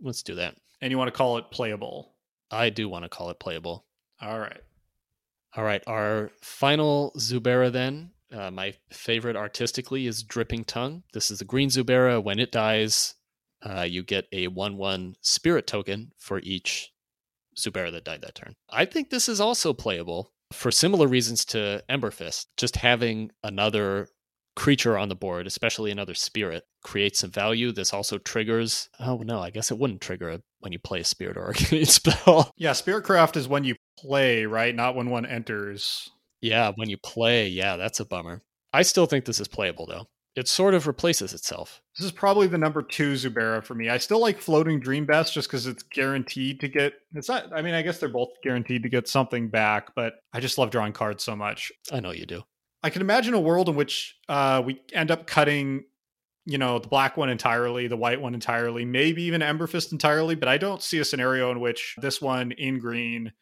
[0.00, 0.56] let's do that.
[0.80, 2.14] And you want to call it playable?
[2.50, 3.84] I do want to call it playable.
[4.20, 4.60] All right.
[5.56, 5.82] All right.
[5.86, 8.10] Our final Zubera then.
[8.32, 11.02] Uh, my favorite artistically is Dripping Tongue.
[11.12, 12.22] This is the green Zubera.
[12.22, 13.14] When it dies,
[13.62, 16.92] uh, you get a 1 1 spirit token for each
[17.56, 18.54] Zubera that died that turn.
[18.68, 20.32] I think this is also playable.
[20.52, 24.08] For similar reasons to Emberfist, just having another
[24.54, 27.72] creature on the board, especially another spirit, creates some value.
[27.72, 28.88] This also triggers.
[28.98, 32.50] Oh no, I guess it wouldn't trigger when you play a spirit or arcane spell.
[32.56, 34.74] Yeah, Spiritcraft is when you play, right?
[34.74, 36.10] Not when one enters.
[36.40, 38.42] Yeah, when you play, yeah, that's a bummer.
[38.72, 40.06] I still think this is playable though.
[40.36, 41.80] It sort of replaces itself.
[41.96, 43.88] This is probably the number two Zubera for me.
[43.88, 46.92] I still like Floating Dream best just because it's guaranteed to get.
[47.14, 47.56] It's not.
[47.56, 50.70] I mean, I guess they're both guaranteed to get something back, but I just love
[50.70, 51.72] drawing cards so much.
[51.90, 52.42] I know you do.
[52.82, 55.84] I can imagine a world in which uh, we end up cutting,
[56.44, 60.34] you know, the black one entirely, the white one entirely, maybe even Emberfist entirely.
[60.34, 63.32] But I don't see a scenario in which this one in green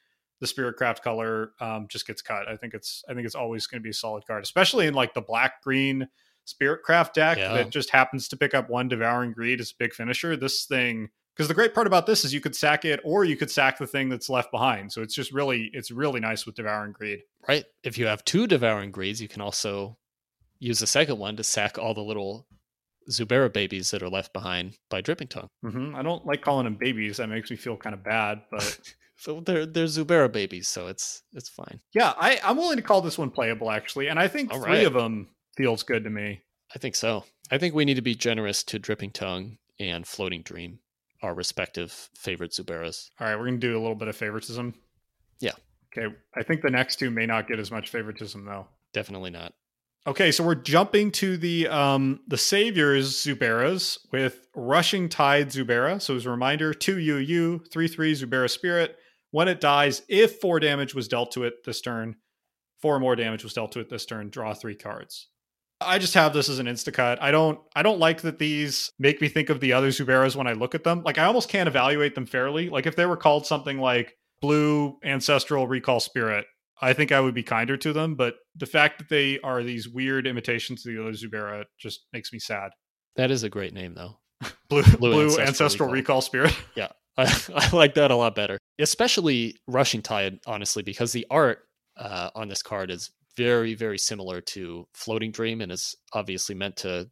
[0.40, 2.48] the Spiritcraft color um, just gets cut.
[2.48, 4.94] I think it's I think it's always going to be a solid card, especially in
[4.94, 6.06] like the black green
[6.46, 7.52] Spiritcraft deck Yeah.
[7.54, 10.36] that just happens to pick up one Devouring Greed as a big finisher.
[10.36, 13.36] This thing, because the great part about this is you could sack it, or you
[13.36, 14.92] could sack the thing that's left behind.
[14.92, 17.20] So it's just really it's really nice with Devouring Greed.
[17.48, 17.64] Right?
[17.82, 19.98] If you have two devouring greeds, you can also
[20.58, 22.46] use the second one to sack all the little
[23.10, 25.48] Zubera babies that are left behind by Dripping Tongue.
[25.62, 27.18] hmm I don't like calling them babies.
[27.18, 28.78] That makes me feel kind of bad, but
[29.16, 31.80] So they're they're Zubera babies, so it's it's fine.
[31.94, 34.72] yeah, I, I'm willing to call this one playable actually, and I think All three
[34.78, 34.86] right.
[34.86, 36.42] of them feels good to me.
[36.74, 37.24] I think so.
[37.50, 40.80] I think we need to be generous to Dripping Tongue and Floating Dream,
[41.22, 43.10] our respective favorite Zuberas.
[43.20, 44.74] All right, we're gonna do a little bit of favoritism.
[45.40, 45.52] Yeah.
[45.96, 48.66] Okay, I think the next two may not get as much favoritism though.
[48.92, 49.54] Definitely not.
[50.06, 56.00] Okay, so we're jumping to the um the saviors Zuberas with Rushing Tide Zubera.
[56.00, 58.96] So as a reminder, two UU, three three Zubera Spirit.
[59.30, 62.16] When it dies, if four damage was dealt to it this turn,
[62.80, 64.30] four more damage was dealt to it this turn.
[64.30, 65.28] Draw three cards.
[65.84, 67.18] I just have this as an instacut.
[67.20, 70.46] I don't I don't like that these make me think of the other Zuberas when
[70.46, 71.02] I look at them.
[71.04, 72.68] Like I almost can't evaluate them fairly.
[72.70, 76.46] Like if they were called something like Blue Ancestral Recall Spirit,
[76.80, 79.88] I think I would be kinder to them, but the fact that they are these
[79.88, 82.72] weird imitations of the other Zubera just makes me sad.
[83.16, 84.18] That is a great name, though.
[84.68, 86.16] Blue, Blue blue, Ancestral ancestral, Recall.
[86.16, 86.20] recall.
[86.20, 86.56] spirit.
[87.16, 91.60] I, I like that a lot better, especially Rushing Tide, honestly, because the art
[91.96, 96.76] uh, on this card is very, very similar to Floating Dream and is obviously meant
[96.78, 97.10] to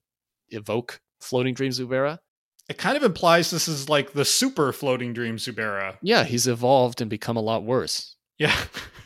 [0.50, 2.18] evoke Floating Dream Zubera.
[2.68, 5.96] It kind of implies this is like the super floating dream Zubera.
[6.00, 8.16] Yeah, he's evolved and become a lot worse.
[8.38, 8.56] Yeah.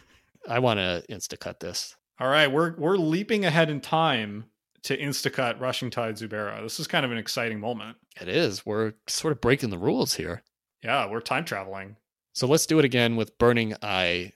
[0.49, 1.97] I want to instacut this.
[2.21, 4.45] All right, we're we're leaping ahead in time
[4.85, 6.63] to instacut Rushing Tide Zubera.
[6.63, 7.97] This is kind of an exciting moment.
[8.21, 8.65] It is.
[8.65, 10.43] We're sort of breaking the rules here.
[10.83, 11.97] Yeah, we're time traveling.
[12.35, 14.33] So let's do it again with Burning Eye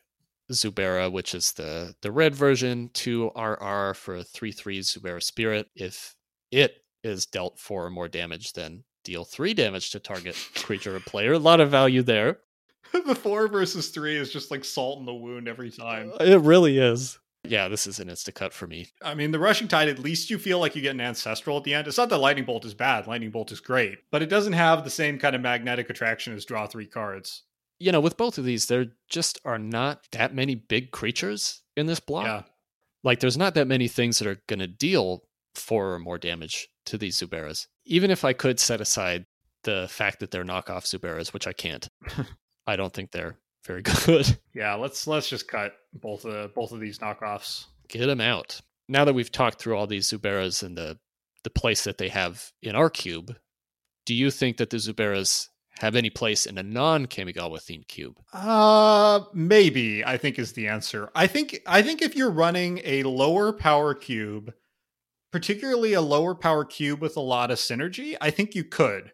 [0.51, 5.69] Zubera, which is the the red version, two RR for a three three Zubera Spirit.
[5.75, 6.15] If
[6.51, 11.01] it is dealt four or more damage, then deal three damage to target creature or
[11.01, 11.33] player.
[11.33, 12.39] A lot of value there.
[13.07, 16.13] the four versus three is just like salt in the wound every time.
[16.21, 17.19] Uh, it really is.
[17.45, 18.89] Yeah, this is an insta cut for me.
[19.03, 21.65] I mean, the rushing tide, at least you feel like you get an ancestral at
[21.65, 21.89] the end.
[21.89, 24.85] It's not that lightning bolt is bad, lightning bolt is great, but it doesn't have
[24.85, 27.45] the same kind of magnetic attraction as draw three cards.
[27.81, 31.87] You know, with both of these, there just are not that many big creatures in
[31.87, 32.27] this block.
[32.27, 32.43] Yeah.
[33.03, 35.25] Like, there's not that many things that are going to deal
[35.55, 37.67] four or more damage to these Zuberas.
[37.87, 39.25] Even if I could set aside
[39.65, 41.89] the fact that they're knockoff Zuberas, which I can't,
[42.67, 44.39] I don't think they're very good.
[44.55, 47.67] Yeah, let's let's just cut both of both of these knockoffs.
[47.89, 48.61] Get them out.
[48.89, 50.99] Now that we've talked through all these Zuberas and the
[51.43, 53.37] the place that they have in our cube,
[54.05, 55.49] do you think that the Zuberas
[55.81, 58.19] have any place in a non Kamigawa themed cube?
[58.33, 61.11] Uh maybe, I think is the answer.
[61.15, 64.53] I think I think if you're running a lower power cube,
[65.33, 69.13] particularly a lower power cube with a lot of synergy, I think you could.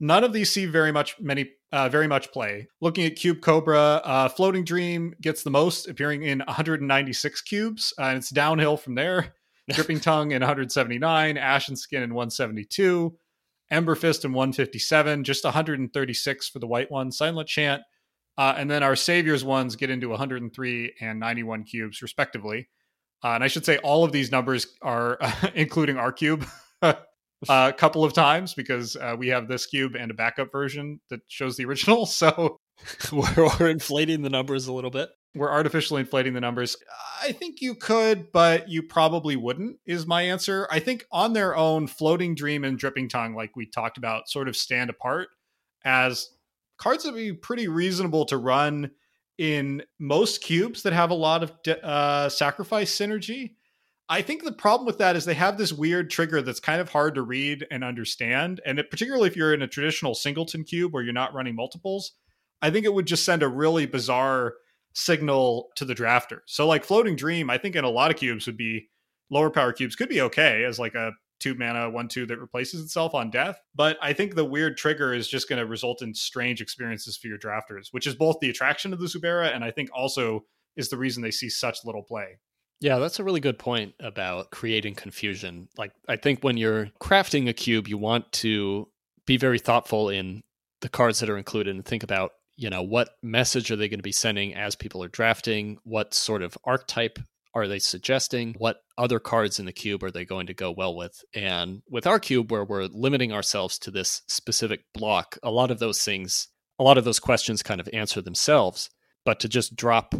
[0.00, 2.68] None of these see very much many uh, very much play.
[2.80, 8.04] Looking at Cube Cobra, uh, Floating Dream gets the most, appearing in 196 cubes, uh,
[8.04, 9.34] and it's downhill from there.
[9.70, 13.16] Dripping Tongue in 179, Ashen Skin in 172,
[13.70, 17.12] Ember Fist and 157, just 136 for the white one.
[17.12, 17.82] Silent Chant,
[18.36, 22.68] uh, and then our Saviors ones get into 103 and 91 cubes, respectively.
[23.22, 25.18] Uh, and I should say all of these numbers are
[25.54, 26.46] including our cube
[26.82, 31.20] a couple of times because uh, we have this cube and a backup version that
[31.28, 32.06] shows the original.
[32.20, 32.58] So
[33.12, 35.10] we're, we're inflating the numbers a little bit.
[35.34, 36.76] we're artificially inflating the numbers.
[37.22, 40.66] I think you could, but you probably wouldn't, is my answer.
[40.70, 44.48] I think on their own, Floating Dream and Dripping Tongue, like we talked about, sort
[44.48, 45.28] of stand apart
[45.84, 46.30] as
[46.78, 48.90] cards that would be pretty reasonable to run
[49.38, 51.52] in most cubes that have a lot of
[51.82, 53.52] uh, sacrifice synergy.
[54.08, 56.88] I think the problem with that is they have this weird trigger that's kind of
[56.88, 58.60] hard to read and understand.
[58.66, 62.12] And it, particularly if you're in a traditional singleton cube where you're not running multiples,
[62.62, 64.54] I think it would just send a really bizarre
[64.94, 66.40] signal to the drafter.
[66.46, 68.88] So like floating dream, I think in a lot of cubes would be
[69.30, 72.82] lower power cubes could be okay as like a two mana one two that replaces
[72.82, 73.58] itself on death.
[73.74, 77.28] But I think the weird trigger is just going to result in strange experiences for
[77.28, 80.44] your drafters, which is both the attraction of the Zubera and I think also
[80.76, 82.38] is the reason they see such little play.
[82.80, 85.68] Yeah, that's a really good point about creating confusion.
[85.76, 88.88] Like, I think when you're crafting a cube, you want to
[89.26, 90.42] be very thoughtful in
[90.80, 94.00] the cards that are included and think about, you know, what message are they going
[94.00, 95.78] to be sending as people are drafting?
[95.82, 97.18] What sort of archetype
[97.54, 98.54] are they suggesting?
[98.58, 101.24] What other cards in the cube are they going to go well with?
[101.34, 105.78] And with our cube, where we're limiting ourselves to this specific block, a lot of
[105.78, 106.48] those things,
[106.78, 108.90] a lot of those questions kind of answer themselves.
[109.24, 110.14] But to just drop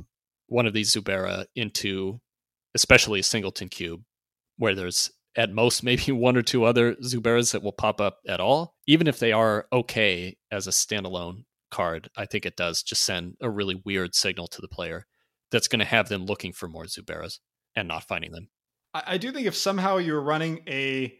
[0.46, 2.22] one of these Zubera into
[2.74, 4.00] especially a singleton cube,
[4.56, 8.40] where there's at most maybe one or two other Zuberas that will pop up at
[8.40, 13.04] all, even if they are okay as a standalone card, I think it does just
[13.04, 15.06] send a really weird signal to the player
[15.50, 17.38] that's going to have them looking for more Zuberas
[17.74, 18.48] and not finding them.
[18.92, 21.16] I, do think if somehow you're running a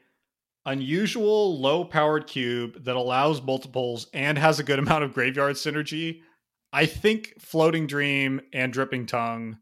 [0.67, 6.21] unusual low powered cube that allows multiples and has a good amount of graveyard synergy,
[6.73, 9.59] I think Floating Dream and Dripping Tongue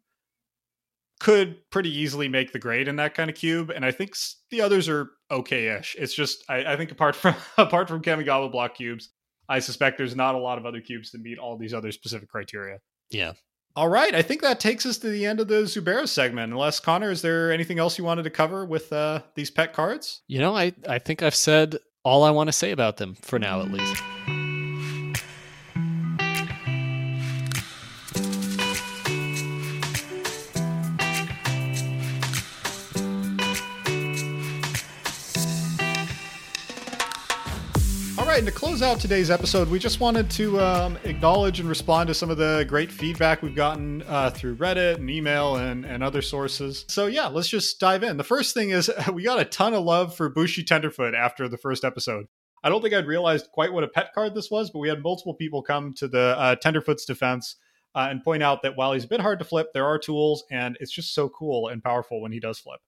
[1.21, 4.15] could pretty easily make the grade in that kind of cube, and I think
[4.51, 5.97] the others are okay-ish.
[5.99, 9.11] It's just I, I think apart from apart from Kamigawa block cubes,
[9.49, 12.29] I suspect there's not a lot of other cubes that meet all these other specific
[12.29, 12.79] criteria.
[13.11, 13.33] Yeah.
[13.77, 16.53] All right, I think that takes us to the end of the Zubera segment.
[16.53, 20.23] Unless Connor, is there anything else you wanted to cover with uh, these pet cards?
[20.27, 23.39] You know, I I think I've said all I want to say about them for
[23.39, 24.03] now, at least.
[38.39, 42.07] Right, and to close out today's episode, we just wanted to um, acknowledge and respond
[42.07, 46.05] to some of the great feedback we've gotten uh, through Reddit and email and, and
[46.05, 46.85] other sources.
[46.87, 48.17] So, yeah, let's just dive in.
[48.17, 51.57] The first thing is we got a ton of love for Bushi Tenderfoot after the
[51.57, 52.27] first episode.
[52.63, 55.03] I don't think I'd realized quite what a pet card this was, but we had
[55.03, 57.57] multiple people come to the uh, Tenderfoot's defense
[57.97, 60.45] uh, and point out that while he's a bit hard to flip, there are tools,
[60.53, 62.79] and it's just so cool and powerful when he does flip.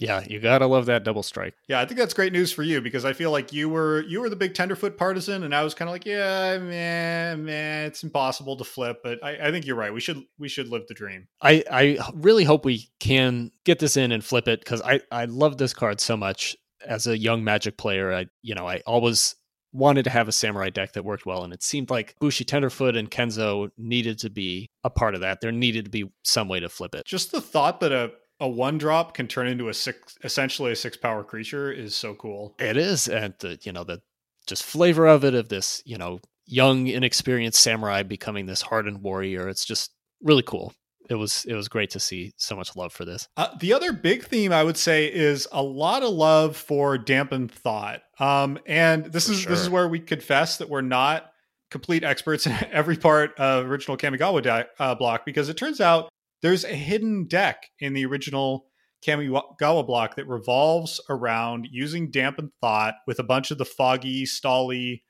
[0.00, 1.54] Yeah, you gotta love that double strike.
[1.68, 4.22] Yeah, I think that's great news for you because I feel like you were you
[4.22, 8.02] were the big tenderfoot partisan, and I was kind of like, yeah, man, man, it's
[8.02, 9.00] impossible to flip.
[9.04, 9.92] But I, I think you're right.
[9.92, 11.28] We should we should live the dream.
[11.42, 15.26] I I really hope we can get this in and flip it because I I
[15.26, 18.10] love this card so much as a young Magic player.
[18.10, 19.34] I you know I always
[19.72, 22.96] wanted to have a samurai deck that worked well and it seemed like bushi tenderfoot
[22.96, 26.58] and kenzo needed to be a part of that there needed to be some way
[26.58, 28.10] to flip it just the thought that a
[28.40, 32.14] a one drop can turn into a six essentially a six power creature is so
[32.14, 32.54] cool.
[32.58, 34.00] It is and the you know the
[34.46, 39.48] just flavor of it of this you know young inexperienced samurai becoming this hardened warrior
[39.48, 40.72] it's just really cool.
[41.08, 43.28] It was it was great to see so much love for this.
[43.36, 47.48] Uh, the other big theme i would say is a lot of love for Dampen
[47.48, 48.02] Thought.
[48.18, 49.50] Um, and this for is sure.
[49.50, 51.30] this is where we confess that we're not
[51.70, 56.08] complete experts in every part of original kamigawa di- uh, block because it turns out
[56.42, 58.66] there's a hidden deck in the original
[59.06, 65.02] Kamigawa block that revolves around using Dampen Thought with a bunch of the foggy, stally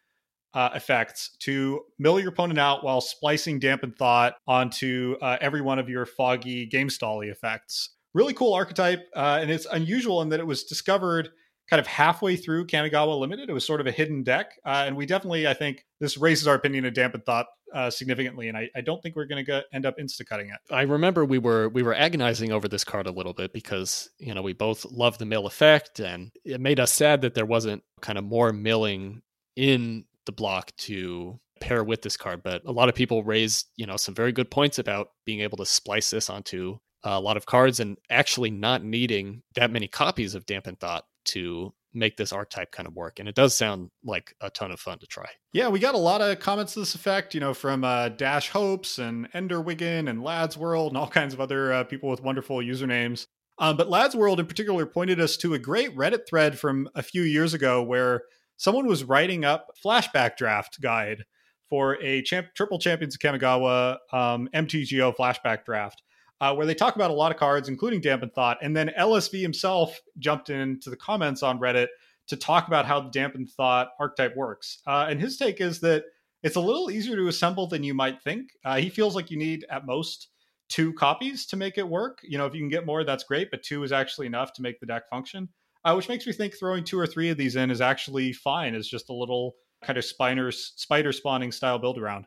[0.54, 5.78] uh, effects to mill your opponent out while splicing Dampen Thought onto uh, every one
[5.78, 7.90] of your foggy game stally effects.
[8.14, 11.30] Really cool archetype, uh, and it's unusual in that it was discovered
[11.70, 13.48] kind of halfway through Kamigawa Limited.
[13.48, 16.48] It was sort of a hidden deck, uh, and we definitely, I think, this raises
[16.48, 19.64] our opinion of Dampen Thought uh, significantly, and I, I, don't think we're going to
[19.72, 20.56] end up insta cutting it.
[20.74, 24.34] I remember we were we were agonizing over this card a little bit because you
[24.34, 27.84] know we both love the mill effect, and it made us sad that there wasn't
[28.00, 29.22] kind of more milling
[29.54, 32.42] in the block to pair with this card.
[32.42, 35.58] But a lot of people raised you know some very good points about being able
[35.58, 40.34] to splice this onto a lot of cards and actually not needing that many copies
[40.34, 43.18] of Dampen Thought to make this archetype kind of work.
[43.18, 45.26] And it does sound like a ton of fun to try.
[45.52, 48.50] Yeah, we got a lot of comments to this effect, you know, from uh, Dash
[48.50, 52.22] Hopes and Ender Wiggin and Lads World and all kinds of other uh, people with
[52.22, 53.26] wonderful usernames.
[53.58, 57.02] Um, but Lads World in particular pointed us to a great Reddit thread from a
[57.02, 58.22] few years ago where
[58.56, 61.24] someone was writing up flashback draft guide
[61.68, 66.02] for a champ- triple champions of Kamigawa um, MTGO flashback draft
[66.40, 68.58] uh, where they talk about a lot of cards, including Dampen Thought.
[68.62, 71.88] And then LSV himself jumped into the comments on Reddit
[72.28, 74.78] to talk about how the Dampen Thought archetype works.
[74.86, 76.04] Uh, and his take is that
[76.42, 78.50] it's a little easier to assemble than you might think.
[78.64, 80.28] Uh, he feels like you need at most
[80.68, 82.20] two copies to make it work.
[82.22, 84.62] You know, if you can get more, that's great, but two is actually enough to
[84.62, 85.48] make the deck function.
[85.84, 88.74] Uh, which makes me think throwing two or three of these in is actually fine.
[88.74, 92.26] It's just a little kind of spider spider spawning style build around.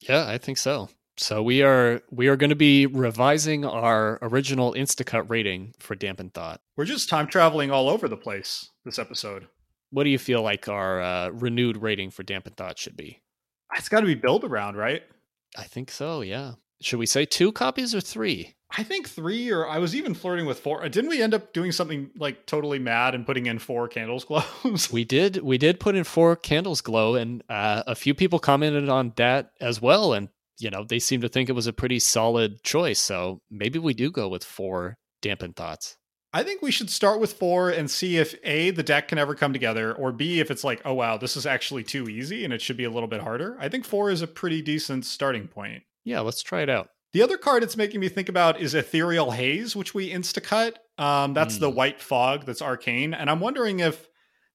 [0.00, 0.88] Yeah, I think so
[1.20, 6.30] So we are we are going to be revising our original Instacut rating for Dampen
[6.30, 6.62] Thought.
[6.78, 9.46] We're just time traveling all over the place this episode.
[9.90, 13.20] What do you feel like our uh, renewed rating for Dampen Thought should be?
[13.76, 15.02] It's got to be build around, right?
[15.58, 16.22] I think so.
[16.22, 16.52] Yeah.
[16.80, 18.54] Should we say two copies or three?
[18.78, 20.88] I think three, or I was even flirting with four.
[20.88, 24.90] Didn't we end up doing something like totally mad and putting in four candles glows?
[24.92, 25.42] we did.
[25.42, 29.50] We did put in four candles glow, and uh, a few people commented on that
[29.60, 30.14] as well.
[30.14, 30.30] And
[30.60, 33.00] you know, they seem to think it was a pretty solid choice.
[33.00, 35.96] So maybe we do go with four Dampen Thoughts.
[36.32, 39.34] I think we should start with four and see if A, the deck can ever
[39.34, 42.52] come together, or B, if it's like, oh wow, this is actually too easy and
[42.52, 43.56] it should be a little bit harder.
[43.58, 45.82] I think four is a pretty decent starting point.
[46.04, 46.88] Yeah, let's try it out.
[47.12, 50.74] The other card it's making me think about is Ethereal Haze, which we instacut.
[50.96, 51.60] Um, that's mm.
[51.60, 53.12] the white fog that's arcane.
[53.12, 54.08] And I'm wondering if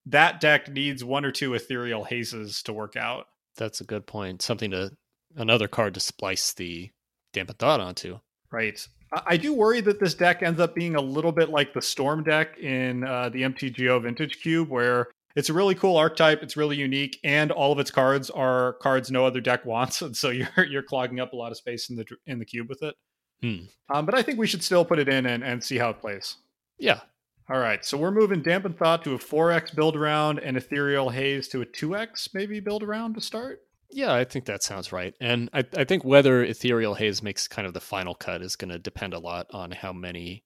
[0.06, 3.26] that deck needs one or two Ethereal Hazes to work out.
[3.58, 4.41] That's a good point.
[4.41, 4.91] Something to
[5.36, 6.92] another card to splice the
[7.34, 8.20] Dampen Thought onto.
[8.52, 8.86] Right.
[9.26, 12.24] I do worry that this deck ends up being a little bit like the Storm
[12.24, 16.42] deck in uh, the MTGO Vintage Cube, where it's a really cool archetype.
[16.42, 20.16] It's really unique, and all of its cards are cards no other deck wants, and
[20.16, 22.84] so you're you're clogging up a lot of space in the in the cube with
[22.84, 22.96] it.
[23.42, 23.66] Hmm.
[23.94, 26.00] Um, but I think we should still put it in and, and see how it
[26.00, 26.38] plays.
[26.80, 27.02] Yeah.
[27.50, 27.86] All right.
[27.86, 31.66] So we're moving Dampen Thought to a 4x build around and Ethereal Haze to a
[31.66, 33.62] 2x maybe build around to start.
[33.96, 35.16] Yeah, I think that sounds right.
[35.22, 38.72] And I, I think whether Ethereal Haze makes kind of the final cut is going
[38.72, 40.43] to depend a lot on how many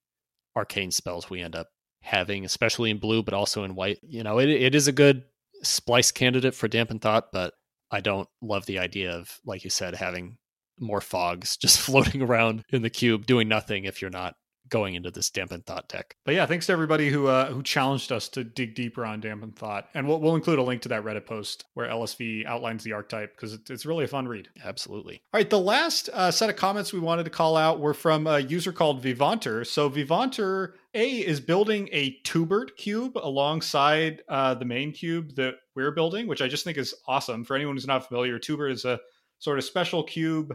[0.55, 1.69] arcane spells we end up
[2.03, 3.97] having, especially in blue, but also in white.
[4.03, 5.23] You know, it, it is a good
[5.63, 7.55] splice candidate for Dampen Thought, but
[7.89, 10.37] I don't love the idea of, like you said, having
[10.79, 14.35] more fogs just floating around in the cube doing nothing if you're not
[14.69, 16.15] going into this Dampen Thought deck.
[16.25, 19.51] But yeah, thanks to everybody who uh, who challenged us to dig deeper on Dampen
[19.51, 22.93] Thought, and we'll, we'll include a link to that Reddit post where LSV outlines the
[22.93, 24.49] archetype because it, it's really a fun read.
[24.63, 25.21] Absolutely.
[25.33, 28.27] All right, the last uh, set of comments we wanted to call out were from
[28.27, 29.65] a user called Vivanter.
[29.65, 35.91] So Vivanter A is building a Twobert cube alongside uh, the main cube that we're
[35.91, 37.43] building, which I just think is awesome.
[37.43, 38.99] For anyone who's not familiar, Twobert is a
[39.39, 40.53] sort of special cube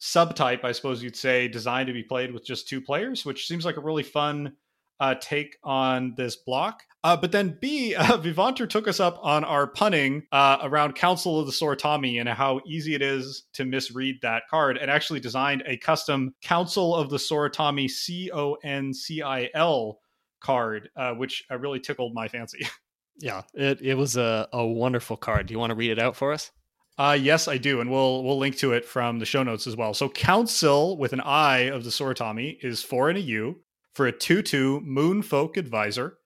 [0.00, 3.64] subtype, I suppose you'd say, designed to be played with just two players, which seems
[3.64, 4.56] like a really fun
[5.00, 6.82] uh, take on this block.
[7.02, 11.40] Uh, but then B, uh, Vivanter took us up on our punning uh, around Council
[11.40, 15.62] of the Soratami and how easy it is to misread that card, and actually designed
[15.66, 20.00] a custom Council of the Soratami C O N C I L
[20.40, 22.66] card, uh, which uh, really tickled my fancy.
[23.20, 25.46] Yeah, it, it was a, a wonderful card.
[25.46, 26.50] Do you want to read it out for us?
[26.96, 29.76] Uh, yes, I do, and we'll we'll link to it from the show notes as
[29.76, 29.94] well.
[29.94, 33.60] So, Council with an I of the Soratami is four and a U
[33.94, 36.18] for a two-two Moonfolk Advisor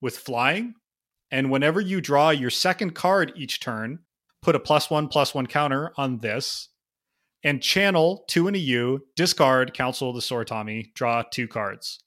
[0.00, 0.74] with flying,
[1.30, 3.98] and whenever you draw your second card each turn,
[4.40, 6.70] put a plus one plus one counter on this,
[7.42, 11.98] and channel two and a U, discard Council of the Soratami, draw two cards.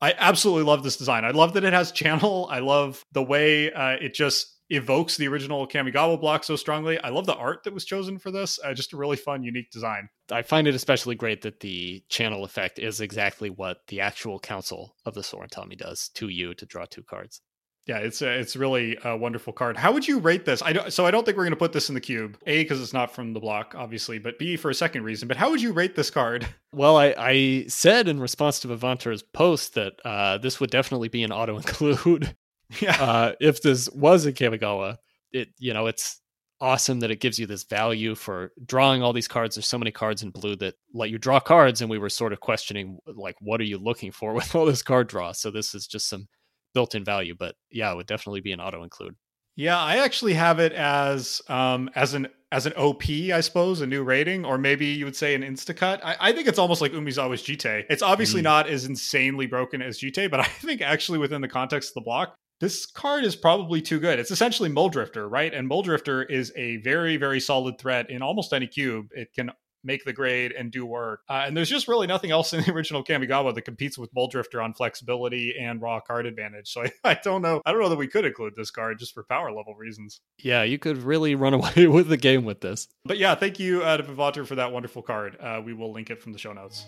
[0.00, 1.24] I absolutely love this design.
[1.24, 2.46] I love that it has channel.
[2.50, 6.98] I love the way uh, it just evokes the original Kamigawa block so strongly.
[6.98, 8.58] I love the art that was chosen for this.
[8.62, 10.08] Uh, just a really fun, unique design.
[10.30, 14.94] I find it especially great that the channel effect is exactly what the actual Council
[15.04, 17.40] of the Soratami does to you to draw two cards.
[17.86, 19.76] Yeah, it's a, it's really a wonderful card.
[19.76, 20.62] How would you rate this?
[20.62, 22.38] I don't, so I don't think we're going to put this in the cube.
[22.46, 25.28] A because it's not from the block, obviously, but B for a second reason.
[25.28, 26.46] But how would you rate this card?
[26.74, 31.22] Well, I, I said in response to Vivanter's post that uh, this would definitely be
[31.22, 32.34] an auto include.
[32.80, 33.02] Yeah.
[33.02, 34.96] Uh, if this was a Kamigawa,
[35.32, 36.20] it you know it's
[36.60, 39.56] awesome that it gives you this value for drawing all these cards.
[39.56, 42.32] There's so many cards in blue that let you draw cards, and we were sort
[42.32, 45.32] of questioning like, what are you looking for with all this card draw?
[45.32, 46.26] So this is just some
[46.72, 49.14] built-in value, but yeah, it would definitely be an auto include.
[49.56, 53.86] Yeah, I actually have it as um as an as an OP, I suppose, a
[53.86, 56.00] new rating, or maybe you would say an Instacut.
[56.04, 57.84] I, I think it's almost like Umezawa's Jitte.
[57.90, 58.44] It's obviously mm.
[58.44, 62.00] not as insanely broken as Jitte, but I think actually within the context of the
[62.02, 64.18] block, this card is probably too good.
[64.18, 65.52] It's essentially Mulldrifter, right?
[65.52, 69.08] And Mulldrifter is a very, very solid threat in almost any cube.
[69.12, 69.50] It can
[69.84, 71.20] make the grade and do work.
[71.28, 74.62] Uh, and there's just really nothing else in the original Kamigawa that competes with Mulldrifter
[74.64, 76.72] on flexibility and raw card advantage.
[76.72, 77.62] So I, I, don't know.
[77.64, 80.20] I don't know that we could include this card just for power level reasons.
[80.38, 82.88] Yeah, you could really run away with the game with this.
[83.04, 85.36] But yeah, thank you uh, to for that wonderful card.
[85.40, 86.86] Uh, we will link it from the show notes.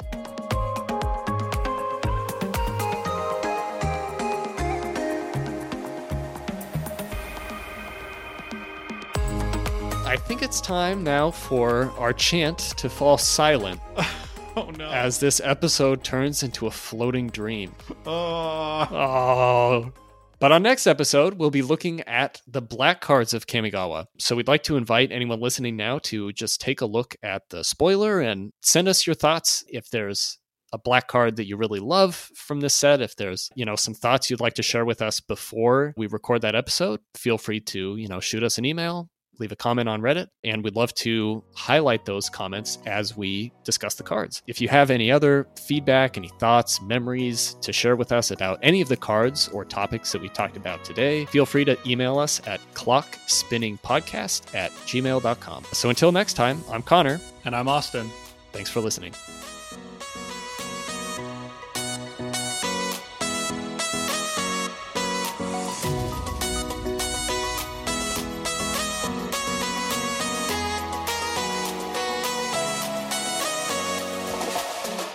[10.27, 13.81] Think it's time now for our chant to fall silent.
[14.57, 14.91] oh no.
[14.91, 17.73] As this episode turns into a floating dream.
[18.07, 18.89] Oh.
[18.91, 19.93] Oh.
[20.41, 24.07] But on next episode, we'll be looking at the black cards of Kamigawa.
[24.19, 27.63] So we'd like to invite anyone listening now to just take a look at the
[27.63, 30.39] spoiler and send us your thoughts if there's
[30.73, 33.95] a black card that you really love from this set if there's you know some
[33.95, 37.95] thoughts you'd like to share with us before we record that episode feel free to
[37.97, 39.09] you know shoot us an email
[39.39, 43.95] leave a comment on Reddit, and we'd love to highlight those comments as we discuss
[43.95, 44.43] the cards.
[44.47, 48.81] If you have any other feedback, any thoughts, memories to share with us about any
[48.81, 52.41] of the cards or topics that we talked about today, feel free to email us
[52.47, 55.65] at clockspinningpodcast at gmail.com.
[55.73, 57.21] So until next time, I'm Connor.
[57.45, 58.11] And I'm Austin.
[58.53, 59.13] Thanks for listening.